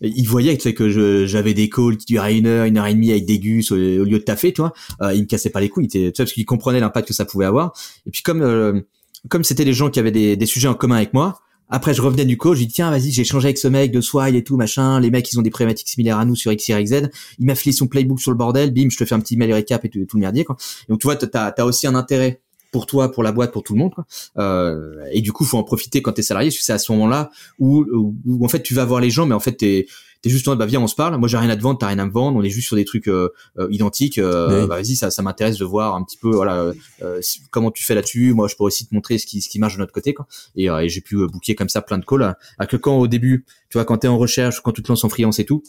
il 0.00 0.28
voyait 0.28 0.56
que 0.56 1.26
j'avais 1.26 1.54
des 1.54 1.68
calls 1.68 1.96
qui 1.96 2.06
duraient 2.06 2.36
une 2.36 2.46
heure, 2.46 2.66
une 2.66 2.78
heure 2.78 2.86
et 2.86 2.94
demie 2.94 3.10
avec 3.10 3.24
des 3.24 3.38
gus 3.38 3.72
au, 3.72 3.76
lieu 3.76 4.18
de 4.18 4.24
taffer, 4.24 4.52
tu 4.52 4.60
vois. 4.60 4.72
Euh, 5.00 5.14
il 5.14 5.22
me 5.22 5.26
cassait 5.26 5.50
pas 5.50 5.60
les 5.60 5.68
couilles, 5.68 5.88
tu 5.88 6.00
vois, 6.00 6.12
parce 6.16 6.32
qu'il 6.32 6.44
comprenait 6.44 6.80
l'impact 6.80 7.08
que 7.08 7.14
ça 7.14 7.24
pouvait 7.24 7.46
avoir. 7.46 7.72
Et 8.06 8.10
puis 8.10 8.22
comme 8.22 8.42
euh, 8.42 8.80
comme 9.28 9.42
c'était 9.42 9.64
des 9.64 9.72
gens 9.72 9.90
qui 9.90 9.98
avaient 9.98 10.12
des, 10.12 10.36
des 10.36 10.46
sujets 10.46 10.68
en 10.68 10.74
commun 10.74 10.96
avec 10.96 11.12
moi, 11.14 11.40
après, 11.68 11.94
je 11.94 12.02
revenais 12.02 12.24
du 12.24 12.36
coach, 12.36 12.58
j'ai 12.58 12.66
dit, 12.66 12.74
tiens, 12.74 12.90
vas-y, 12.90 13.10
j'ai 13.10 13.22
échangé 13.22 13.46
avec 13.46 13.58
ce 13.58 13.66
mec 13.66 13.90
de 13.90 14.00
Swile 14.00 14.36
et 14.36 14.44
tout, 14.44 14.56
machin. 14.56 15.00
Les 15.00 15.10
mecs, 15.10 15.30
ils 15.32 15.38
ont 15.38 15.42
des 15.42 15.50
problématiques 15.50 15.88
similaires 15.88 16.18
à 16.18 16.24
nous 16.24 16.36
sur 16.36 16.52
X, 16.52 16.68
Y, 16.68 16.86
Z. 16.86 17.10
Il 17.38 17.46
m'a 17.46 17.54
filé 17.56 17.72
son 17.72 17.88
playbook 17.88 18.20
sur 18.20 18.30
le 18.30 18.36
bordel. 18.36 18.72
Bim, 18.72 18.88
je 18.90 18.96
te 18.96 19.04
fais 19.04 19.14
un 19.14 19.20
petit 19.20 19.36
mail 19.36 19.52
récap 19.52 19.84
et 19.84 19.88
tout, 19.88 20.04
tout 20.06 20.16
le 20.16 20.20
merdier, 20.20 20.44
quoi. 20.44 20.56
donc, 20.88 21.00
tu 21.00 21.06
vois, 21.06 21.16
t'as 21.16 21.48
as 21.48 21.64
aussi 21.64 21.86
un 21.86 21.94
intérêt 21.94 22.40
pour 22.72 22.86
toi, 22.86 23.10
pour 23.10 23.22
la 23.22 23.32
boîte, 23.32 23.52
pour 23.52 23.62
tout 23.62 23.74
le 23.74 23.78
monde. 23.78 23.94
Quoi. 23.94 24.06
Euh, 24.38 25.04
et 25.12 25.20
du 25.20 25.32
coup, 25.32 25.44
faut 25.44 25.58
en 25.58 25.64
profiter 25.64 26.02
quand 26.02 26.12
t'es 26.12 26.22
salarié. 26.22 26.50
C'est 26.50 26.72
à 26.72 26.78
ce 26.78 26.92
moment-là 26.92 27.30
où, 27.58 27.84
où, 28.26 28.44
en 28.44 28.48
fait 28.48 28.62
tu 28.62 28.74
vas 28.74 28.84
voir 28.84 29.00
les 29.00 29.10
gens, 29.10 29.26
mais 29.26 29.34
en 29.34 29.40
fait 29.40 29.52
t'es 29.52 29.86
t'es 30.22 30.30
juste 30.30 30.48
en 30.48 30.52
mode, 30.52 30.58
bah 30.58 30.66
viens 30.66 30.80
on 30.80 30.86
se 30.86 30.94
parle. 30.94 31.16
Moi 31.18 31.28
j'ai 31.28 31.36
rien 31.36 31.50
à 31.50 31.56
te 31.56 31.62
vendre, 31.62 31.78
t'as 31.78 31.88
rien 31.88 31.98
à 31.98 32.06
me 32.06 32.10
vendre. 32.10 32.38
On 32.38 32.42
est 32.42 32.50
juste 32.50 32.66
sur 32.66 32.76
des 32.76 32.84
trucs 32.84 33.08
euh, 33.08 33.28
euh 33.58 33.68
identiques. 33.70 34.18
Euh, 34.18 34.66
bah, 34.66 34.76
vas-y, 34.76 34.96
ça, 34.96 35.10
ça 35.10 35.22
m'intéresse 35.22 35.58
de 35.58 35.64
voir 35.64 35.94
un 35.94 36.02
petit 36.02 36.16
peu 36.16 36.30
voilà 36.30 36.72
euh, 37.02 37.20
comment 37.50 37.70
tu 37.70 37.84
fais 37.84 37.94
là-dessus. 37.94 38.32
Moi 38.34 38.48
je 38.48 38.56
pourrais 38.56 38.68
aussi 38.68 38.86
te 38.86 38.94
montrer 38.94 39.18
ce 39.18 39.26
qui 39.26 39.40
ce 39.40 39.48
qui 39.48 39.58
marche 39.58 39.74
de 39.74 39.80
notre 39.80 39.92
côté. 39.92 40.14
Quoi. 40.14 40.26
Et, 40.56 40.66
et 40.66 40.88
j'ai 40.88 41.00
pu 41.00 41.16
booker 41.26 41.54
comme 41.54 41.68
ça 41.68 41.82
plein 41.82 41.98
de 41.98 42.04
calls. 42.04 42.36
À 42.58 42.66
que 42.66 42.76
quand 42.76 42.96
au 42.96 43.06
début, 43.06 43.44
tu 43.68 43.78
vois, 43.78 43.84
quand 43.84 43.98
t'es 43.98 44.08
en 44.08 44.18
recherche, 44.18 44.60
quand 44.60 44.72
tu 44.72 44.82
te 44.82 44.88
lances 44.88 45.04
en 45.04 45.08
freelance 45.08 45.38
et 45.38 45.44
tout 45.44 45.62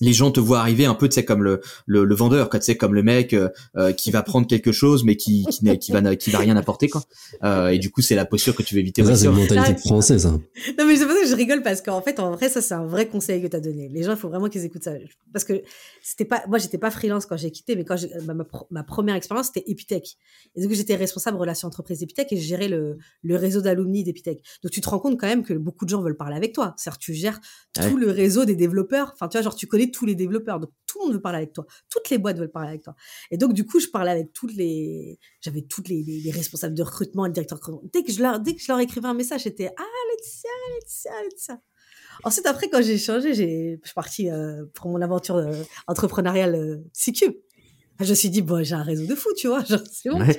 les 0.00 0.12
gens 0.12 0.30
te 0.30 0.40
voient 0.40 0.60
arriver 0.60 0.86
un 0.86 0.94
peu 0.94 1.08
tu 1.08 1.14
sais 1.14 1.24
comme 1.24 1.42
le, 1.42 1.60
le, 1.86 2.04
le 2.04 2.14
vendeur 2.14 2.50
tu 2.50 2.60
sais 2.60 2.76
comme 2.76 2.94
le 2.94 3.02
mec 3.02 3.32
euh, 3.32 3.48
euh, 3.76 3.92
qui 3.92 4.10
va 4.10 4.22
prendre 4.22 4.46
quelque 4.46 4.72
chose 4.72 5.04
mais 5.04 5.16
qui 5.16 5.44
qui, 5.46 5.78
qui 5.78 5.92
va 5.92 6.16
qui 6.16 6.30
va 6.30 6.38
rien 6.38 6.56
apporter 6.56 6.88
quoi. 6.88 7.02
Euh, 7.42 7.68
et 7.68 7.78
du 7.78 7.90
coup 7.90 8.02
c'est 8.02 8.14
la 8.14 8.24
posture 8.24 8.54
que 8.54 8.62
tu 8.62 8.74
veux 8.74 8.80
éviter 8.80 9.04
ça 9.04 9.14
c'est 9.14 9.26
une 9.26 9.32
mentalité 9.32 9.76
française 9.76 10.26
hein. 10.26 10.40
non 10.78 10.86
mais 10.86 10.96
c'est 10.96 11.06
pas 11.06 11.14
ça 11.14 11.22
que 11.22 11.28
je 11.28 11.36
rigole 11.36 11.62
parce 11.62 11.82
qu'en 11.82 12.00
fait 12.00 12.18
en 12.20 12.32
vrai 12.32 12.48
ça 12.48 12.60
c'est 12.60 12.74
un 12.74 12.86
vrai 12.86 13.08
conseil 13.08 13.42
que 13.42 13.46
tu 13.46 13.56
as 13.56 13.60
donné. 13.60 13.88
Les 13.88 14.02
gens 14.02 14.12
il 14.12 14.18
faut 14.18 14.28
vraiment 14.28 14.48
qu'ils 14.48 14.64
écoutent 14.64 14.84
ça. 14.84 14.92
Parce 15.32 15.44
que 15.44 15.62
c'était 16.02 16.24
pas 16.24 16.42
moi 16.48 16.58
j'étais 16.58 16.78
pas 16.78 16.90
freelance 16.90 17.26
quand 17.26 17.36
j'ai 17.36 17.50
quitté 17.50 17.76
mais 17.76 17.84
quand 17.84 17.96
j'ai 17.96 18.10
ma, 18.24 18.34
ma, 18.70 18.82
première 18.82 19.14
expérience 19.14 19.46
c'était 19.46 19.70
Epitech. 19.70 20.16
Et 20.56 20.62
donc 20.62 20.72
j'étais 20.72 20.96
responsable 20.96 21.36
relation 21.36 21.68
entreprise 21.68 22.02
Epitech 22.02 22.32
et 22.32 22.36
je 22.36 22.46
gérais 22.46 22.68
le, 22.68 22.98
le 23.22 23.36
réseau 23.36 23.60
d'alumni 23.60 24.04
d'Epitech. 24.04 24.40
Donc 24.62 24.72
tu 24.72 24.80
te 24.80 24.88
rends 24.88 24.98
compte 24.98 25.18
quand 25.18 25.26
même 25.26 25.44
que 25.44 25.54
beaucoup 25.54 25.84
de 25.84 25.90
gens 25.90 26.02
veulent 26.02 26.16
parler 26.16 26.36
avec 26.36 26.52
toi. 26.52 26.74
C'est-à-dire 26.76 26.98
tu 26.98 27.14
gères 27.14 27.40
tout 27.72 27.96
le 27.96 28.10
réseau 28.10 28.44
des 28.44 28.56
développeurs. 28.56 29.12
Enfin 29.14 29.28
tu 29.28 29.36
vois 29.36 29.42
genre 29.42 29.56
tu 29.56 29.66
connais 29.66 29.83
tous 29.90 30.06
les 30.06 30.14
développeurs. 30.14 30.60
Donc, 30.60 30.70
tout 30.86 30.98
le 30.98 31.06
monde 31.06 31.14
veut 31.14 31.20
parler 31.20 31.38
avec 31.38 31.52
toi. 31.52 31.66
Toutes 31.90 32.10
les 32.10 32.18
boîtes 32.18 32.38
veulent 32.38 32.50
parler 32.50 32.70
avec 32.70 32.82
toi. 32.82 32.94
Et 33.30 33.36
donc, 33.36 33.52
du 33.52 33.64
coup, 33.66 33.80
je 33.80 33.88
parlais 33.88 34.10
avec 34.10 34.32
toutes 34.32 34.54
les, 34.54 35.18
j'avais 35.40 35.62
toutes 35.62 35.88
les, 35.88 36.02
les, 36.02 36.30
responsables 36.30 36.74
de 36.74 36.82
recrutement, 36.82 37.26
les 37.26 37.32
directeurs 37.32 37.58
de 37.58 37.88
Dès 37.92 38.02
que 38.02 38.12
je 38.12 38.22
leur, 38.22 38.40
dès 38.40 38.54
que 38.54 38.60
je 38.60 38.70
leur 38.70 38.80
écrivais 38.80 39.08
un 39.08 39.14
message, 39.14 39.42
c'était, 39.42 39.70
ah, 39.76 39.84
Laetitia, 40.10 40.50
Laetitia, 40.74 41.22
Laetitia. 41.22 41.60
Ensuite, 42.22 42.46
après, 42.46 42.68
quand 42.68 42.82
j'ai 42.82 42.98
changé, 42.98 43.34
j'ai, 43.34 43.80
je 43.82 43.88
suis 43.88 43.94
partie 43.94 44.30
euh, 44.30 44.64
pour 44.74 44.90
mon 44.90 45.02
aventure 45.02 45.36
euh, 45.36 45.52
entrepreneuriale 45.88 46.54
euh, 46.54 46.76
C-Cube. 46.92 47.34
Je 48.00 48.10
me 48.10 48.14
suis 48.14 48.30
dit, 48.30 48.42
bon, 48.42 48.64
j'ai 48.64 48.74
un 48.74 48.82
réseau 48.82 49.06
de 49.06 49.14
fou, 49.14 49.30
tu 49.36 49.48
vois. 49.48 49.64
Genre, 49.64 49.80
c'est 49.90 50.10
bon. 50.10 50.20
Ouais. 50.20 50.38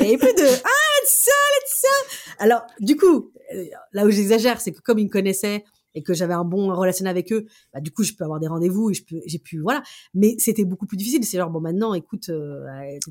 Et 0.00 0.16
plus 0.16 0.34
de, 0.34 0.42
ah, 0.42 1.00
Laetitia, 1.00 1.32
Laetitia. 1.54 1.90
Alors, 2.38 2.62
du 2.80 2.96
coup, 2.96 3.32
euh, 3.54 3.64
là 3.92 4.06
où 4.06 4.10
j'exagère, 4.10 4.60
c'est 4.60 4.72
que 4.72 4.80
comme 4.80 4.98
ils 4.98 5.06
me 5.06 5.10
connaissaient, 5.10 5.64
et 5.94 6.02
que 6.02 6.14
j'avais 6.14 6.34
un 6.34 6.44
bon 6.44 6.74
relationnel 6.74 7.10
avec 7.10 7.32
eux, 7.32 7.46
bah, 7.72 7.80
du 7.80 7.90
coup, 7.90 8.02
je 8.02 8.12
peux 8.12 8.24
avoir 8.24 8.40
des 8.40 8.46
rendez-vous 8.46 8.90
et 8.90 8.94
je 8.94 9.04
peux, 9.04 9.20
j'ai 9.26 9.38
pu, 9.38 9.60
voilà. 9.60 9.82
Mais 10.14 10.34
c'était 10.38 10.64
beaucoup 10.64 10.86
plus 10.86 10.96
difficile. 10.96 11.24
C'est 11.24 11.38
genre, 11.38 11.50
bon, 11.50 11.60
maintenant, 11.60 11.94
écoute, 11.94 12.28
euh, 12.28 12.64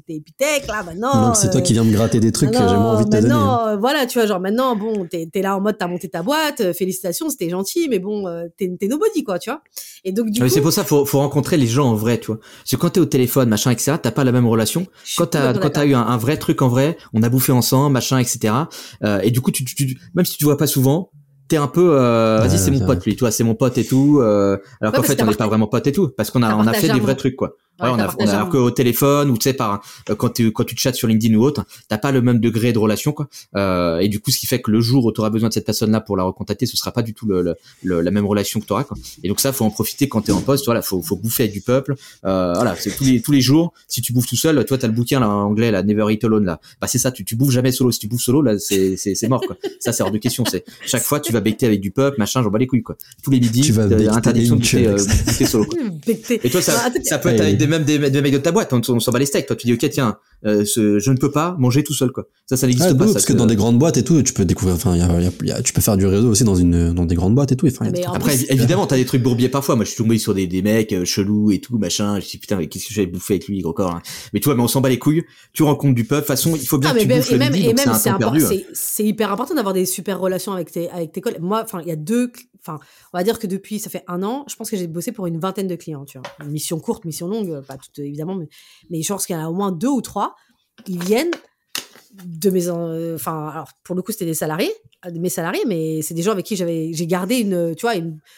t'es 0.08 0.16
épithèque, 0.16 0.68
là, 0.68 0.84
maintenant. 0.84 1.28
Donc, 1.28 1.36
c'est 1.36 1.50
toi 1.50 1.62
qui 1.62 1.74
viens 1.74 1.84
me 1.84 1.92
gratter 1.92 2.20
des 2.20 2.32
trucs 2.32 2.52
que 2.52 2.58
j'ai 2.58 2.64
envie 2.64 3.06
de 3.06 3.10
te 3.10 3.22
donner. 3.22 3.34
Hein. 3.34 3.78
Voilà, 3.80 4.06
tu 4.06 4.18
vois, 4.18 4.28
genre, 4.28 4.40
maintenant, 4.40 4.76
bon, 4.76 5.06
t'es, 5.06 5.30
es 5.34 5.42
là 5.42 5.58
en 5.58 5.62
mode, 5.62 5.78
t'as 5.78 5.88
monté 5.88 6.10
ta 6.10 6.24
boîte, 6.24 6.62
euh, 6.62 6.74
félicitations, 6.74 7.30
c'était 7.30 7.50
gentil, 7.50 7.88
mais 7.90 8.00
bon, 8.00 8.28
euh, 8.28 8.48
t'es, 8.58 8.70
t'es 8.80 8.88
nobody, 8.88 9.24
quoi, 9.24 9.40
tu 9.40 9.50
vois. 9.50 9.62
Et 10.04 10.12
donc, 10.12 10.30
du 10.30 10.42
coup. 10.42 10.50
C'est 10.50 10.62
pour 10.62 10.74
ça, 10.74 10.84
faut, 10.84 11.06
faut 11.06 11.20
rencontrer 11.20 11.58
les 11.58 11.68
gens 11.68 11.90
en 11.90 11.96
vrai, 11.96 12.20
tu 12.20 12.28
vois. 12.28 12.40
Parce 12.40 12.72
que 12.72 12.76
quand 12.76 12.90
t'es 12.92 13.00
au 13.00 13.06
téléphone, 13.06 13.50
machin, 13.50 13.72
etc., 13.72 13.98
t'as 14.02 14.12
pas 14.12 14.24
la 14.24 14.32
même 14.32 14.48
relation. 14.48 14.88
Quand 15.18 15.28
t'as, 15.28 15.54
quand 15.54 15.70
t'as 15.70 15.86
eu 15.86 15.94
un, 15.94 16.02
un, 16.02 16.18
vrai 16.18 16.38
truc 16.38 16.62
en 16.62 16.68
vrai, 16.68 16.98
on 17.14 17.24
a 17.24 17.30
bouffé 17.30 17.52
ensemble, 17.52 17.94
machin, 17.94 18.18
etc. 18.20 18.54
Euh, 19.04 19.20
et 19.22 19.32
du 19.32 19.42
coup, 19.42 19.52
tu, 19.52 19.64
tu, 19.66 20.00
même 20.14 20.26
si 20.26 20.34
tu 20.34 20.40
te 20.40 20.46
vois 20.46 20.58
pas 20.58 20.68
souvent, 20.68 21.12
t'es 21.50 21.58
un 21.58 21.68
peu 21.68 21.89
euh, 21.94 22.39
vas-y 22.39 22.58
c'est 22.58 22.71
mon 22.71 22.86
pote 22.86 23.06
lui 23.06 23.15
toi 23.15 23.32
c'est 23.32 23.43
mon 23.43 23.56
pote 23.56 23.78
et 23.78 23.86
tout 23.86 24.19
euh, 24.21 24.58
alors 24.80 24.93
qu'en 24.93 25.04
fait 25.04 25.21
on 25.21 25.26
n'est 25.26 25.34
pas 25.34 25.47
vraiment 25.47 25.67
pote 25.67 25.86
et 25.88 25.91
tout 25.91 26.10
parce 26.10 26.32
qu'on 26.32 26.43
a 26.43 26.56
on 26.56 26.65
a 26.65 26.74
fait 26.74 26.88
des 26.88 27.00
vrais 27.00 27.15
trucs 27.15 27.36
quoi 27.36 27.56
Ouais, 27.82 27.89
on 27.89 28.00
a, 28.00 28.13
on 28.20 28.28
a 28.28 28.46
qu'au 28.46 28.72
téléphone 28.72 29.30
ou 29.30 29.38
tu 29.38 29.44
sais 29.44 29.54
par 29.54 29.82
euh, 30.10 30.15
quand 30.15 30.30
tu 30.30 30.52
quand 30.52 30.65
tu 30.65 30.76
chattes 30.76 30.96
sur 30.96 31.08
LinkedIn 31.08 31.36
ou 31.36 31.44
autre, 31.44 31.65
t'as 31.88 31.98
pas 31.98 32.12
le 32.12 32.22
même 32.22 32.39
degré 32.39 32.74
de 32.74 32.78
relation 32.78 33.12
quoi. 33.12 33.28
Euh, 33.56 34.00
et 34.00 34.10
du 34.10 34.20
coup, 34.20 34.32
ce 34.32 34.39
qui 34.39 34.48
fait 34.48 34.62
que 34.62 34.72
le 34.72 34.82
jour 34.82 35.06
où 35.06 35.12
tu 35.12 35.22
auras 35.22 35.30
besoin 35.30 35.50
de 35.50 35.54
cette 35.54 35.65
personne-là 35.65 36.02
pour 36.02 36.18
la 36.18 36.24
recontacter, 36.24 36.65
ce 36.65 36.76
sera 36.76 36.92
pas 36.92 37.02
du 37.02 37.13
tout 37.13 37.26
le, 37.26 37.56
le, 37.84 38.02
la 38.02 38.12
même 38.12 38.26
relation 38.26 38.60
que 38.60 38.65
tu 38.65 38.74
auras 38.74 38.84
quoi. 38.84 38.98
Et 39.24 39.30
donc 39.30 39.39
ça, 39.39 39.54
faut 39.54 39.65
en 39.65 39.70
profiter 39.70 40.10
quand 40.10 40.22
tu 40.22 40.32
es 40.32 40.34
en 40.34 40.42
poste. 40.42 40.65
Voilà, 40.65 40.82
faut 40.82 41.02
faut 41.02 41.15
bouffer 41.15 41.44
avec 41.44 41.54
du 41.54 41.62
peuple. 41.62 41.96
Euh, 42.26 42.54
voilà, 42.54 42.76
c'est 42.76 42.96
tous 42.96 43.04
les 43.06 43.22
tous 43.22 43.32
les 43.32 43.42
jours. 43.42 43.74
Si 43.88 44.02
tu 44.02 44.13
bouffes 44.13 44.28
tout 44.28 44.36
seul, 44.36 44.65
toi 44.65 44.78
t'as 44.78 44.88
le 44.88 44.94
bouquin 44.94 45.20
là 45.20 45.30
en 45.30 45.44
anglais 45.44 45.72
là, 45.72 45.84
Never 45.84 46.12
Eat 46.13 46.24
Alone 46.24 46.46
là. 46.46 46.60
Bah 46.82 46.88
c'est 46.88 47.00
ça, 47.00 47.12
tu 47.12 47.24
tu 47.24 47.36
bouffes 47.36 47.52
jamais 47.52 47.72
solo. 47.72 47.92
Si 47.92 48.00
tu 48.00 48.08
bouffes 48.08 48.22
solo 48.22 48.42
là, 48.42 48.60
c'est 48.60 48.98
c'est 48.98 49.15
c'est 49.15 49.28
mort 49.28 49.42
quoi. 49.42 49.56
Ça 49.80 49.94
c'est 49.94 50.04
hors 50.04 50.12
de 50.12 50.18
question. 50.18 50.44
C'est 50.46 50.65
chaque 50.86 51.04
fois 51.04 51.20
tu 51.20 51.32
vas 51.32 51.42
becter 51.42 51.65
avec 51.65 51.80
du 51.80 51.92
peuple, 51.92 52.20
machin, 52.20 52.44
j'en 52.44 52.50
bats 52.50 52.60
les 52.60 52.68
couilles 52.68 52.84
quoi. 52.84 52.98
Tous 53.24 53.32
les 53.32 53.39
midis, 53.39 53.62
tu 53.62 53.72
vas 53.72 53.84
interdiction 53.84 54.56
de 54.56 54.88
euh, 54.88 54.98
solo. 54.98 55.65
Quoi. 55.65 55.80
Et 56.30 56.50
toi 56.50 56.62
ça, 56.62 56.74
bah, 56.74 57.00
ça 57.04 57.18
peut 57.20 57.30
être 57.30 57.42
avec 57.42 57.58
des 57.58 57.68
mêmes 57.69 57.84
des, 57.84 57.97
des 58.10 58.21
mecs 58.21 58.34
de 58.34 58.51
boîte, 58.51 58.73
on, 58.73 58.82
on 58.89 58.99
s'en 58.99 59.12
bat 59.12 59.19
les 59.19 59.25
steaks. 59.25 59.47
Toi, 59.47 59.55
tu 59.55 59.67
dis, 59.67 59.73
ok, 59.73 59.89
tiens, 59.89 60.17
euh, 60.45 60.63
je 60.65 61.10
ne 61.10 61.17
peux 61.17 61.32
pas 61.32 61.55
manger 61.60 61.84
tout 61.84 61.93
seul, 61.93 62.12
quoi. 62.12 62.27
Ça, 62.45 62.58
ça 62.58 62.67
n'existe 62.67 62.97
pas. 62.97 63.05
parce 63.12 63.25
que 63.25 63.34
dans 63.34 63.45
des 63.45 63.55
grandes 63.55 63.77
boîtes 63.77 63.97
et 63.97 64.03
tout, 64.03 64.21
tu 64.23 64.34
peux 64.34 64.45
découvrir, 64.45 64.75
enfin, 64.75 64.95
y 64.95 65.51
a, 65.51 65.62
tu 65.62 65.73
peux 65.73 65.82
faire 65.82 65.97
du 65.97 66.05
réseau 66.05 66.29
aussi 66.29 66.43
dans 66.43 66.55
une, 66.55 66.93
dans 66.93 67.05
des 67.05 67.15
grandes 67.15 67.36
boîtes 67.36 67.51
et 67.51 67.55
tout. 67.55 67.67
Enfin, 67.67 67.91
après, 68.13 68.36
évidemment, 68.49 68.88
t'as 68.88 68.95
des 68.95 69.05
trucs 69.05 69.21
bourbiers 69.21 69.49
parfois. 69.49 69.75
Moi, 69.75 69.86
je 69.86 69.91
suis 69.91 69.97
tombé 69.97 70.17
sur 70.17 70.34
des, 70.34 70.47
des 70.47 70.62
mecs 70.62 70.93
euh, 70.93 71.05
chelous 71.05 71.51
et 71.51 71.60
tout, 71.60 71.77
machin. 71.77 72.19
Je 72.19 72.27
dis, 72.27 72.38
putain, 72.38 72.63
qu'est-ce 72.65 72.88
que 72.88 72.93
j'avais 72.93 73.08
bouffé 73.08 73.36
avec 73.36 73.47
lui, 73.47 73.63
encore. 73.65 73.95
Hein. 73.95 74.01
Mais 74.34 74.39
tu 74.39 74.45
vois, 74.45 74.55
mais 74.55 74.63
on 74.63 74.67
s'en 74.67 74.82
bat 74.82 74.89
les 74.89 74.99
couilles. 74.99 75.23
Tu 75.53 75.63
rencontres 75.63 75.95
du 75.95 76.05
peuple. 76.05 76.21
De 76.21 76.27
toute 76.27 76.27
façon, 76.27 76.55
il 76.55 76.67
faut 76.67 76.77
bien 76.77 76.93
que 76.93 76.99
tu 76.99 77.08
bouffes 77.08 77.32
et 77.32 77.38
même, 77.38 77.55
et 77.55 77.73
même, 77.73 77.88
hein. 77.88 78.63
c'est 78.73 79.05
hyper 79.05 79.32
important 79.32 79.55
d'avoir 79.55 79.73
des 79.73 79.86
super 79.86 80.19
relations 80.19 80.53
avec 80.53 80.71
tes, 80.71 80.89
avec 80.89 81.12
tes 81.12 81.21
collègues. 81.21 81.41
Moi, 81.41 81.62
enfin, 81.63 81.82
il 81.82 81.88
y 81.88 81.91
a 81.91 81.95
deux, 81.95 82.32
enfin, 82.60 82.80
on 83.13 83.17
va 83.17 83.24
dire 83.24 83.39
que 83.39 83.48
depuis, 83.48 83.80
ça 83.80 83.89
fait 83.89 84.04
un 84.08 84.24
an, 84.24 84.45
je 84.48 84.56
pense 84.56 84.69
que 84.69 84.78
j'ai 84.78 84.88
bossé 84.88 85.12
pour 85.12 85.28
une 85.28 85.39
vingtaine 85.39 85.67
de 85.67 85.76
clients, 85.76 86.06
tu 86.06 86.19
vois. 86.19 86.48
mission 86.48 86.80
courte, 86.80 87.06
mission 87.06 87.28
longue, 87.28 87.62
pas 87.62 87.78
toutes, 87.78 88.00
évidemment, 88.00 88.36
mais, 88.89 89.02
je 89.02 89.08
pense 89.08 89.26
qu'il 89.26 89.36
y 89.36 89.39
en 89.39 89.45
a 89.45 89.50
au 89.50 89.54
moins 89.54 89.72
deux 89.72 89.89
ou 89.89 90.02
trois. 90.02 90.36
Ils 90.88 91.04
viennent 91.04 91.32
de 92.13 92.50
mes, 92.50 92.69
enfin, 92.69 93.50
alors, 93.50 93.69
pour 93.84 93.95
le 93.95 94.02
coup, 94.02 94.12
c'était 94.12 94.26
des 94.26 94.34
salariés, 94.34 94.74
de 95.06 95.19
mes 95.19 95.30
salariés, 95.30 95.63
mais 95.67 96.02
c'est 96.02 96.13
des 96.13 96.22
gens 96.22 96.32
avec 96.32 96.45
qui 96.45 96.56
j'avais, 96.56 96.91
j'ai 96.93 97.08
gardé 97.08 97.38
une, 97.38 97.76
tu 97.76 97.82
vois, 97.82 97.93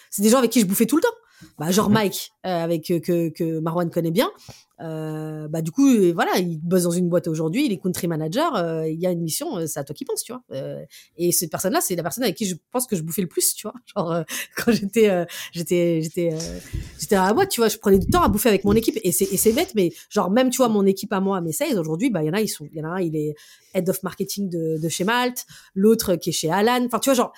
c'est 0.10 0.22
des 0.22 0.30
gens 0.30 0.40
avec 0.40 0.52
qui 0.52 0.60
je 0.60 0.66
bouffais 0.66 0.86
tout 0.86 0.98
le 0.98 1.02
temps 1.02 1.10
bah, 1.58 1.72
genre 1.72 1.90
Mike 1.90 2.34
euh, 2.46 2.64
avec 2.64 2.90
euh, 2.92 3.00
que, 3.00 3.30
que 3.30 3.60
Marwan 3.60 3.90
connaît 3.90 4.12
bien. 4.12 4.30
Euh, 4.80 5.48
bah 5.48 5.62
du 5.62 5.70
coup 5.70 5.88
voilà 6.16 6.40
il 6.40 6.60
bosse 6.60 6.84
dans 6.84 6.92
une 6.92 7.08
boîte 7.08 7.28
aujourd'hui 7.28 7.68
il 7.68 7.72
est 7.72 7.78
country 7.78 8.08
manager 8.08 8.56
euh, 8.56 8.88
il 8.88 9.00
y 9.00 9.06
a 9.06 9.12
une 9.12 9.22
mission 9.22 9.68
c'est 9.68 9.80
à 9.80 9.84
toi 9.84 9.94
qui 9.94 10.06
pense 10.06 10.24
tu 10.24 10.34
vois. 10.34 10.42
Et 11.18 11.32
cette 11.32 11.52
personne 11.52 11.74
là 11.74 11.82
c'est 11.82 11.96
la 11.96 12.02
personne 12.02 12.24
avec 12.24 12.36
qui 12.36 12.46
je 12.46 12.56
pense 12.72 12.88
que 12.88 12.96
je 12.96 13.04
bouffais 13.04 13.22
le 13.22 13.28
plus 13.28 13.54
tu 13.54 13.68
vois. 13.68 13.76
Genre 13.86 14.24
quand 14.58 14.72
j'étais 14.72 15.28
j'étais 15.52 16.02
j'étais 16.02 16.36
j'étais 17.00 17.16
à 17.16 17.28
la 17.28 17.34
boîte 17.34 17.50
tu 17.50 17.62
vois 17.62 17.70
je 17.70 17.78
prenais 17.78 18.00
du 18.00 18.08
temps 18.08 18.24
à 18.24 18.28
bouffer 18.28 18.50
avec 18.50 18.64
mon 18.64 18.74
équipe. 18.74 18.98
Et 19.04 19.12
c'est 19.12 19.32
et 19.32 19.38
c'est 19.38 19.54
bête 19.54 19.74
mais 19.76 19.94
genre 20.10 20.32
même 20.32 20.50
tu 20.50 20.58
vois 20.58 20.70
mon 20.70 20.86
équipe 20.86 21.14
à 21.14 21.20
moi 21.20 21.38
à 21.38 21.42
mes 21.42 21.52
sales 21.52 21.78
aujourd'hui 21.78 22.10
bah 22.10 22.24
il 22.24 22.28
y 22.28 22.30
en 22.30 22.34
a 22.34 22.42
ils 22.42 22.50
sont 22.50 22.68
il 22.72 22.78
y 22.80 22.82
en 22.82 22.90
a 22.90 22.94
un 22.94 23.02
il 23.02 23.16
est 23.16 23.36
head 23.76 23.88
of 23.88 24.02
marketing 24.02 24.50
de, 24.50 24.80
de 24.82 24.90
chez 24.90 25.04
Malte 25.04 25.46
l'autre 25.76 26.16
qui 26.16 26.30
est 26.30 26.34
chez 26.34 26.50
Alan. 26.50 26.84
Enfin 26.86 26.98
tu 26.98 27.10
vois 27.10 27.16
genre 27.16 27.34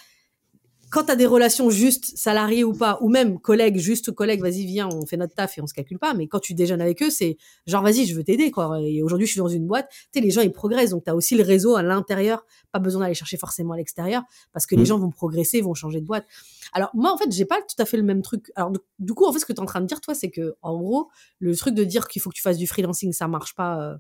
quand 0.94 1.06
tu 1.06 1.12
as 1.12 1.16
des 1.16 1.26
relations 1.26 1.72
juste 1.72 2.16
salariés 2.16 2.64
ou 2.64 2.72
pas, 2.72 3.00
ou 3.02 3.10
même 3.10 3.40
collègues, 3.40 3.80
juste 3.80 4.12
collègues, 4.12 4.42
vas-y, 4.42 4.64
viens, 4.68 4.88
on 4.94 5.08
fait 5.08 5.18
notre 5.18 5.34
taf 5.34 5.58
et 5.58 5.62
on 5.62 5.66
se 5.66 5.74
calcule 5.74 5.98
pas. 5.98 6.14
Mais 6.14 6.28
quand 6.28 6.40
tu 6.40 6.54
déjeunes 6.54 6.82
avec 6.82 7.02
eux, 7.02 7.10
c'est 7.10 7.38
genre, 7.66 7.82
vas-y, 7.82 8.06
je 8.06 8.16
veux 8.16 8.24
t'aider, 8.24 8.52
quoi. 8.52 8.80
Et 8.80 9.02
aujourd'hui, 9.02 9.26
je 9.26 9.32
suis 9.32 9.40
dans 9.40 9.48
une 9.48 9.66
boîte. 9.66 9.90
Tu 9.90 9.98
sais, 10.14 10.22
les 10.22 10.30
gens, 10.30 10.42
ils 10.42 10.52
progressent. 10.52 10.92
Donc, 10.92 11.04
tu 11.04 11.10
as 11.10 11.16
aussi 11.16 11.36
le 11.36 11.44
réseau 11.44 11.76
à 11.76 11.82
l'intérieur. 11.82 12.46
Pas 12.72 12.78
besoin 12.78 13.02
d'aller 13.02 13.16
chercher 13.16 13.38
forcément 13.38 13.74
à 13.74 13.78
l'extérieur 13.78 14.22
parce 14.52 14.68
que 14.68 14.76
les 14.76 14.84
mmh. 14.84 14.86
gens 14.86 15.00
vont 15.00 15.10
progresser, 15.10 15.62
vont 15.62 15.74
changer 15.74 16.00
de 16.00 16.06
boîte. 16.06 16.28
Alors, 16.74 16.92
moi, 16.94 17.12
en 17.12 17.18
fait, 17.18 17.32
j'ai 17.32 17.46
pas 17.46 17.58
tout 17.58 17.82
à 17.82 17.86
fait 17.86 17.98
le 17.98 18.04
même 18.04 18.22
truc. 18.22 18.52
Alors, 18.56 18.72
du 19.00 19.14
coup, 19.16 19.26
en 19.26 19.34
fait, 19.34 19.40
ce 19.40 19.46
que 19.48 19.54
tu 19.54 19.58
es 19.58 19.62
en 19.64 19.66
train 19.66 19.82
de 19.82 19.88
dire, 19.88 20.00
toi, 20.00 20.14
c'est 20.14 20.30
que, 20.30 20.54
en 20.62 20.78
gros, 20.78 21.10
le 21.40 21.56
truc 21.56 21.74
de 21.74 21.84
dire 21.84 22.08
qu'il 22.08 22.22
faut 22.22 22.30
que 22.30 22.36
tu 22.36 22.44
fasses 22.44 22.60
du 22.60 22.68
freelancing, 22.68 23.14
ça 23.14 23.28
marche 23.28 23.56
pas 23.56 23.82
euh, 23.82 23.98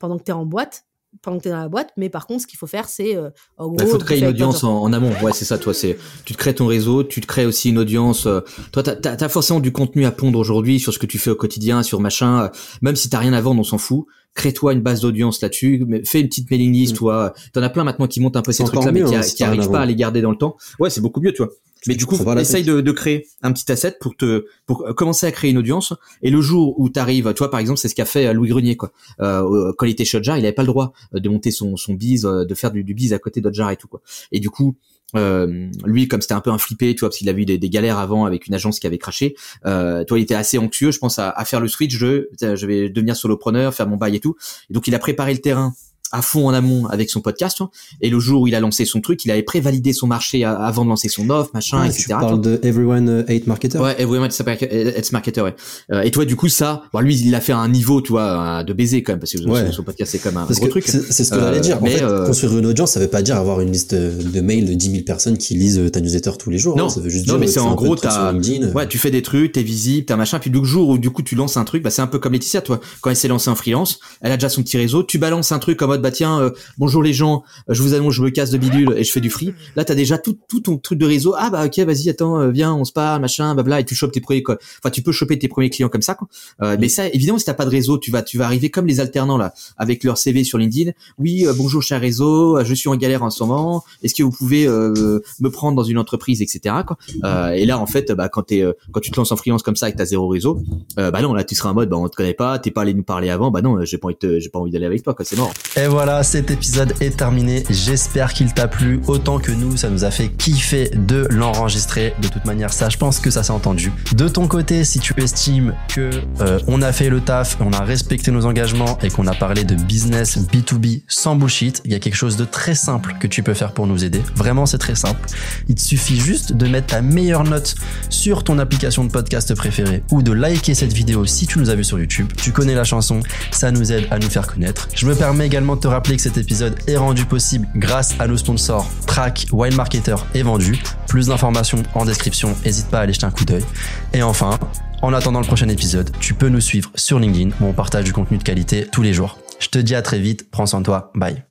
pendant 0.00 0.18
que 0.18 0.24
tu 0.24 0.32
es 0.32 0.34
en 0.34 0.44
boîte 0.44 0.85
pendant 1.22 1.38
que 1.38 1.42
tu 1.42 1.48
es 1.48 1.52
dans 1.52 1.58
la 1.58 1.68
boîte, 1.68 1.90
mais 1.96 2.08
par 2.08 2.26
contre, 2.26 2.42
ce 2.42 2.46
qu'il 2.46 2.58
faut 2.58 2.66
faire, 2.66 2.88
c'est 2.88 3.16
euh, 3.16 3.30
en 3.58 3.68
bah, 3.68 3.76
gros. 3.76 3.88
Il 3.88 3.90
faut 3.90 3.98
te 3.98 4.04
créer 4.04 4.20
une 4.20 4.26
audience 4.26 4.64
en, 4.64 4.92
amont. 4.92 5.12
Ouais, 5.22 5.32
c'est 5.32 5.44
ça, 5.44 5.58
toi. 5.58 5.74
C'est, 5.74 5.98
tu 6.24 6.32
te 6.32 6.38
crées 6.38 6.54
ton 6.54 6.66
réseau, 6.66 7.04
tu 7.04 7.20
te 7.20 7.26
crées 7.26 7.46
aussi 7.46 7.70
une 7.70 7.78
audience. 7.78 8.26
Euh, 8.26 8.40
toi, 8.72 8.82
t'as, 8.82 8.96
t'as, 8.96 9.24
as 9.24 9.28
forcément 9.28 9.60
du 9.60 9.72
contenu 9.72 10.04
à 10.04 10.12
pondre 10.12 10.38
aujourd'hui 10.38 10.80
sur 10.80 10.92
ce 10.92 10.98
que 10.98 11.06
tu 11.06 11.18
fais 11.18 11.30
au 11.30 11.36
quotidien, 11.36 11.82
sur 11.82 12.00
machin. 12.00 12.44
Euh, 12.44 12.48
même 12.82 12.96
si 12.96 13.08
t'as 13.08 13.18
rien 13.18 13.32
à 13.32 13.40
vendre, 13.40 13.60
on 13.60 13.64
s'en 13.64 13.78
fout. 13.78 14.06
Crée-toi 14.34 14.74
une 14.74 14.82
base 14.82 15.00
d'audience 15.00 15.40
là-dessus. 15.40 15.86
Fais 16.04 16.20
une 16.20 16.28
petite 16.28 16.50
mailing 16.50 16.72
list, 16.72 16.92
mm. 16.92 16.96
toi. 16.96 17.34
T'en 17.52 17.62
as 17.62 17.70
plein 17.70 17.84
maintenant 17.84 18.06
qui 18.06 18.20
montent 18.20 18.36
un 18.36 18.42
peu 18.42 18.52
ces 18.52 18.64
trucs-là, 18.64 18.92
mais 18.92 19.02
qui, 19.02 19.14
hein, 19.14 19.20
qui 19.20 19.44
arrivent 19.44 19.70
pas 19.70 19.80
à 19.80 19.86
les 19.86 19.96
garder 19.96 20.20
dans 20.20 20.30
le 20.30 20.36
temps. 20.36 20.56
Ouais, 20.78 20.90
c'est 20.90 21.00
beaucoup 21.00 21.20
mieux, 21.20 21.32
tu 21.32 21.42
vois. 21.42 21.52
Mais 21.86 21.94
du 21.94 22.06
coup, 22.06 22.16
essaye 22.38 22.64
de, 22.64 22.80
de, 22.80 22.92
créer 22.92 23.26
un 23.42 23.52
petit 23.52 23.70
asset 23.70 23.96
pour 24.00 24.16
te 24.16 24.46
pour 24.66 24.84
commencer 24.96 25.26
à 25.26 25.32
créer 25.32 25.50
une 25.50 25.58
audience. 25.58 25.92
Et 26.22 26.30
le 26.30 26.40
jour 26.40 26.78
où 26.80 26.88
tu 26.88 26.98
arrives, 26.98 27.32
toi 27.34 27.50
par 27.50 27.60
exemple, 27.60 27.78
c'est 27.78 27.88
ce 27.88 27.94
qu'a 27.94 28.04
fait 28.04 28.32
Louis 28.34 28.48
Grenier 28.48 28.76
quoi. 28.76 28.92
Euh, 29.20 29.72
quand 29.76 29.86
il 29.86 29.92
était 29.92 30.04
chez 30.04 30.18
il 30.18 30.30
avait 30.30 30.52
pas 30.52 30.62
le 30.62 30.68
droit 30.68 30.92
de 31.12 31.28
monter 31.28 31.50
son 31.50 31.76
son 31.76 31.94
bise, 31.94 32.22
de 32.22 32.54
faire 32.54 32.70
du, 32.70 32.82
du 32.82 32.94
bise 32.94 33.12
à 33.12 33.18
côté 33.18 33.40
d'Odjar 33.40 33.70
et 33.70 33.76
tout 33.76 33.88
quoi. 33.88 34.00
Et 34.32 34.40
du 34.40 34.50
coup, 34.50 34.76
euh, 35.14 35.70
lui, 35.84 36.08
comme 36.08 36.20
c'était 36.20 36.34
un 36.34 36.40
peu 36.40 36.50
un 36.50 36.58
flippé, 36.58 36.94
tu 36.94 37.00
vois, 37.00 37.10
parce 37.10 37.18
qu'il 37.18 37.28
a 37.28 37.32
vu 37.32 37.44
des, 37.44 37.58
des, 37.58 37.70
galères 37.70 37.98
avant 37.98 38.24
avec 38.24 38.46
une 38.46 38.54
agence 38.54 38.80
qui 38.80 38.86
avait 38.86 38.98
craché. 38.98 39.36
Euh, 39.64 40.04
toi, 40.04 40.18
il 40.18 40.22
était 40.22 40.34
assez 40.34 40.58
anxieux, 40.58 40.90
je 40.90 40.98
pense, 40.98 41.18
à, 41.18 41.30
à 41.30 41.44
faire 41.44 41.60
le 41.60 41.68
switch. 41.68 41.96
Je, 41.96 42.26
je 42.40 42.66
vais 42.66 42.88
devenir 42.88 43.16
solopreneur, 43.16 43.72
faire 43.72 43.88
mon 43.88 43.96
bail 43.96 44.16
et 44.16 44.20
tout. 44.20 44.36
Et 44.68 44.74
donc, 44.74 44.88
il 44.88 44.94
a 44.94 44.98
préparé 44.98 45.32
le 45.32 45.40
terrain 45.40 45.74
à 46.12 46.22
fond 46.22 46.48
en 46.48 46.54
amont 46.54 46.86
avec 46.86 47.10
son 47.10 47.20
podcast. 47.20 47.58
Et 48.00 48.10
le 48.10 48.18
jour 48.18 48.42
où 48.42 48.46
il 48.46 48.54
a 48.54 48.60
lancé 48.60 48.84
son 48.84 49.00
truc, 49.00 49.24
il 49.24 49.30
avait 49.30 49.42
prévalidé 49.42 49.92
son 49.92 50.06
marché 50.06 50.44
avant 50.44 50.84
de 50.84 50.90
lancer 50.90 51.08
son 51.08 51.30
offre, 51.30 51.50
machin, 51.54 51.84
etc. 51.84 52.04
Tu 52.04 52.08
parles 52.08 52.40
de 52.40 52.60
Everyone 52.62 53.24
Hate 53.28 53.46
Marketer. 53.46 53.78
Ouais, 53.78 54.00
Everyone 54.00 54.28
Hate 54.30 55.12
Marketer. 55.12 55.40
Ouais. 55.40 55.54
Euh, 55.92 56.02
et 56.02 56.10
toi, 56.10 56.24
du 56.24 56.36
coup, 56.36 56.48
ça, 56.48 56.82
bon, 56.92 57.00
lui, 57.00 57.16
il 57.18 57.30
l'a 57.30 57.40
fait 57.40 57.52
à 57.52 57.58
un 57.58 57.68
niveau, 57.68 58.00
tu 58.00 58.12
vois, 58.12 58.64
de 58.64 58.72
baiser 58.72 59.02
quand 59.02 59.12
même, 59.12 59.20
parce 59.20 59.32
que 59.32 59.72
son 59.72 59.82
podcast 59.82 60.12
c'est 60.12 60.18
comme 60.18 60.36
un 60.36 60.44
gros 60.44 60.68
truc. 60.68 60.86
C'est 60.86 61.24
ce 61.24 61.30
que 61.30 61.40
j'allais 61.40 61.60
dire. 61.60 61.78
En 61.78 61.84
mais 61.84 61.98
fait, 61.98 62.02
euh, 62.02 62.26
construire 62.26 62.58
une 62.58 62.66
audience, 62.66 62.92
ça 62.92 63.00
veut 63.00 63.08
pas 63.08 63.22
dire 63.22 63.36
avoir 63.36 63.60
une 63.60 63.72
liste 63.72 63.94
de 63.94 64.40
mails 64.40 64.66
de 64.66 64.74
10 64.74 64.90
000 64.90 65.02
personnes 65.04 65.38
qui 65.38 65.54
lisent 65.54 65.90
ta 65.92 66.00
newsletter 66.00 66.32
tous 66.38 66.50
les 66.50 66.58
jours. 66.58 66.74
Hein. 66.76 66.82
Non, 66.82 66.88
ça 66.88 67.00
veut 67.00 67.10
juste 67.10 67.26
non, 67.26 67.38
mais 67.38 67.46
c'est 67.46 67.60
en 67.60 67.74
gros, 67.74 67.96
t'as, 67.96 68.32
ouais, 68.32 68.88
tu 68.88 68.98
fais 68.98 69.10
des 69.10 69.22
trucs, 69.22 69.52
t'es 69.52 69.62
visible, 69.62 70.06
t'as 70.06 70.16
machin, 70.16 70.38
puis 70.38 70.50
du 70.50 70.64
jour 70.64 70.88
où 70.88 70.98
du 70.98 71.10
coup 71.10 71.22
tu 71.22 71.34
lances 71.34 71.56
un 71.56 71.64
truc, 71.64 71.82
bah 71.82 71.90
c'est 71.90 72.02
un 72.02 72.06
peu 72.06 72.18
comme 72.18 72.32
Laetitia, 72.32 72.60
toi, 72.60 72.80
quand 73.00 73.10
elle 73.10 73.16
s'est 73.16 73.28
lancée 73.28 73.50
en 73.50 73.54
freelance, 73.54 74.00
elle 74.20 74.32
a 74.32 74.36
déjà 74.36 74.48
son 74.48 74.62
petit 74.62 74.76
réseau, 74.76 75.02
tu 75.02 75.18
balances 75.18 75.52
un 75.52 75.58
truc 75.58 75.82
en 75.82 75.88
mode 75.96 76.02
bah 76.02 76.10
tiens 76.10 76.40
euh, 76.40 76.50
bonjour 76.78 77.02
les 77.02 77.12
gens, 77.12 77.42
je 77.68 77.82
vous 77.82 77.94
annonce, 77.94 78.14
je 78.14 78.22
me 78.22 78.30
casse 78.30 78.50
de 78.50 78.58
bidule 78.58 78.94
et 78.96 79.04
je 79.04 79.10
fais 79.10 79.20
du 79.20 79.30
free. 79.30 79.54
Là, 79.76 79.84
t'as 79.84 79.94
déjà 79.94 80.18
tout, 80.18 80.38
tout 80.48 80.60
ton 80.60 80.78
truc 80.78 80.98
de 80.98 81.06
réseau. 81.06 81.34
Ah 81.36 81.50
bah 81.50 81.64
ok, 81.66 81.78
vas-y, 81.80 82.08
attends, 82.10 82.40
euh, 82.40 82.50
viens, 82.50 82.74
on 82.74 82.84
se 82.84 82.92
parle, 82.92 83.20
machin, 83.20 83.54
blabla, 83.54 83.80
et 83.80 83.84
tu 83.84 83.94
chopes 83.94 84.12
tes 84.12 84.20
premiers, 84.20 84.42
quoi. 84.42 84.58
Enfin, 84.82 84.90
tu 84.90 85.02
peux 85.02 85.12
choper 85.12 85.38
tes 85.38 85.48
premiers 85.48 85.70
clients 85.70 85.88
comme 85.88 86.02
ça, 86.02 86.14
quoi. 86.14 86.28
Euh, 86.62 86.76
mais 86.78 86.88
ça, 86.88 87.08
évidemment, 87.08 87.38
si 87.38 87.44
t'as 87.44 87.54
pas 87.54 87.64
de 87.64 87.70
réseau, 87.70 87.98
tu 87.98 88.10
vas, 88.10 88.22
tu 88.22 88.38
vas 88.38 88.44
arriver 88.44 88.70
comme 88.70 88.86
les 88.86 89.00
alternants 89.00 89.38
là, 89.38 89.54
avec 89.76 90.04
leur 90.04 90.18
CV 90.18 90.44
sur 90.44 90.58
LinkedIn. 90.58 90.92
Oui, 91.18 91.46
euh, 91.46 91.54
bonjour 91.54 91.82
cher 91.82 92.00
réseau, 92.00 92.62
je 92.64 92.74
suis 92.74 92.88
en 92.88 92.96
galère 92.96 93.22
en 93.22 93.30
ce 93.30 93.42
moment. 93.42 93.84
Est-ce 94.02 94.14
que 94.14 94.22
vous 94.22 94.30
pouvez 94.30 94.66
me 94.66 95.48
prendre 95.48 95.76
dans 95.76 95.84
une 95.84 95.98
entreprise, 95.98 96.42
etc. 96.42 96.74
Quoi. 96.86 97.56
et 97.56 97.64
là, 97.64 97.78
en 97.78 97.86
fait, 97.86 98.12
bah 98.12 98.28
quand 98.28 98.42
t'es, 98.42 98.64
quand 98.92 99.00
tu 99.00 99.10
te 99.10 99.16
lances 99.16 99.32
en 99.32 99.36
freelance 99.36 99.62
comme 99.62 99.76
ça, 99.76 99.86
avec 99.86 99.96
ta 99.96 100.04
zéro 100.04 100.28
réseau, 100.28 100.62
bah 100.96 101.20
non, 101.22 101.32
là, 101.34 101.44
tu 101.44 101.54
seras 101.54 101.70
en 101.70 101.74
mode, 101.74 101.88
bah 101.88 101.96
on 101.96 102.08
te 102.08 102.16
connaît 102.16 102.34
pas, 102.34 102.58
t'es 102.58 102.70
pas 102.70 102.82
allé 102.82 102.94
nous 102.94 103.02
parler 103.02 103.30
avant, 103.30 103.50
bah 103.50 103.62
non, 103.62 103.84
j'ai 103.84 103.98
pas 103.98 104.08
envie, 104.08 104.40
j'ai 104.40 104.48
pas 104.48 104.58
envie 104.58 104.70
d'aller 104.70 104.86
avec 104.86 105.02
toi, 105.02 105.14
quoi. 105.14 105.24
C'est 105.24 105.36
mort. 105.36 105.52
Et 105.86 105.88
voilà, 105.88 106.24
cet 106.24 106.50
épisode 106.50 106.94
est 107.00 107.16
terminé. 107.16 107.62
J'espère 107.70 108.34
qu'il 108.34 108.52
t'a 108.52 108.66
plu 108.66 109.00
autant 109.06 109.38
que 109.38 109.52
nous. 109.52 109.76
Ça 109.76 109.88
nous 109.88 110.02
a 110.02 110.10
fait 110.10 110.30
kiffer 110.30 110.90
de 110.92 111.28
l'enregistrer. 111.30 112.12
De 112.20 112.26
toute 112.26 112.44
manière, 112.44 112.72
ça, 112.72 112.88
je 112.88 112.96
pense 112.96 113.20
que 113.20 113.30
ça 113.30 113.44
s'est 113.44 113.52
entendu. 113.52 113.92
De 114.12 114.26
ton 114.26 114.48
côté, 114.48 114.84
si 114.84 114.98
tu 114.98 115.14
estimes 115.16 115.74
que 115.86 116.10
euh, 116.40 116.58
on 116.66 116.82
a 116.82 116.90
fait 116.90 117.08
le 117.08 117.20
taf, 117.20 117.56
on 117.60 117.72
a 117.72 117.82
respecté 117.82 118.32
nos 118.32 118.46
engagements 118.46 118.98
et 119.00 119.10
qu'on 119.10 119.28
a 119.28 119.34
parlé 119.34 119.62
de 119.62 119.76
business 119.76 120.38
B2B 120.38 121.02
sans 121.06 121.36
bullshit, 121.36 121.82
il 121.84 121.92
y 121.92 121.94
a 121.94 122.00
quelque 122.00 122.16
chose 122.16 122.36
de 122.36 122.44
très 122.44 122.74
simple 122.74 123.14
que 123.20 123.28
tu 123.28 123.44
peux 123.44 123.54
faire 123.54 123.70
pour 123.70 123.86
nous 123.86 124.02
aider. 124.02 124.22
Vraiment, 124.34 124.66
c'est 124.66 124.78
très 124.78 124.96
simple. 124.96 125.20
Il 125.68 125.76
te 125.76 125.82
suffit 125.82 126.18
juste 126.18 126.52
de 126.52 126.66
mettre 126.66 126.88
ta 126.88 127.00
meilleure 127.00 127.44
note 127.44 127.76
sur 128.10 128.42
ton 128.42 128.58
application 128.58 129.04
de 129.04 129.12
podcast 129.12 129.54
préférée 129.54 130.02
ou 130.10 130.22
de 130.22 130.32
liker 130.32 130.74
cette 130.74 130.92
vidéo 130.92 131.26
si 131.26 131.46
tu 131.46 131.60
nous 131.60 131.70
as 131.70 131.76
vu 131.76 131.84
sur 131.84 132.00
YouTube. 132.00 132.26
Tu 132.36 132.50
connais 132.50 132.74
la 132.74 132.82
chanson, 132.82 133.20
ça 133.52 133.70
nous 133.70 133.92
aide 133.92 134.08
à 134.10 134.18
nous 134.18 134.28
faire 134.28 134.48
connaître. 134.48 134.88
Je 134.96 135.06
me 135.06 135.14
permets 135.14 135.46
également 135.46 135.75
de 135.76 135.80
te 135.80 135.88
rappeler 135.88 136.16
que 136.16 136.22
cet 136.22 136.36
épisode 136.38 136.76
est 136.86 136.96
rendu 136.96 137.24
possible 137.24 137.68
grâce 137.76 138.14
à 138.18 138.26
nos 138.26 138.36
sponsors 138.36 138.88
Track, 139.06 139.46
Wild 139.52 139.76
Marketer 139.76 140.16
et 140.34 140.42
Vendu. 140.42 140.78
Plus 141.06 141.28
d'informations 141.28 141.82
en 141.94 142.04
description, 142.04 142.54
n'hésite 142.64 142.88
pas 142.88 142.98
à 142.98 143.02
aller 143.02 143.12
jeter 143.12 143.26
un 143.26 143.30
coup 143.30 143.44
d'œil. 143.44 143.64
Et 144.12 144.22
enfin, 144.22 144.58
en 145.02 145.12
attendant 145.12 145.40
le 145.40 145.46
prochain 145.46 145.68
épisode, 145.68 146.10
tu 146.18 146.34
peux 146.34 146.48
nous 146.48 146.60
suivre 146.60 146.90
sur 146.94 147.18
LinkedIn 147.18 147.50
où 147.60 147.66
on 147.66 147.72
partage 147.72 148.04
du 148.04 148.12
contenu 148.12 148.38
de 148.38 148.42
qualité 148.42 148.86
tous 148.90 149.02
les 149.02 149.12
jours. 149.12 149.38
Je 149.60 149.68
te 149.68 149.78
dis 149.78 149.94
à 149.94 150.02
très 150.02 150.18
vite, 150.18 150.50
prends 150.50 150.66
soin 150.66 150.80
de 150.80 150.86
toi, 150.86 151.12
bye. 151.14 151.42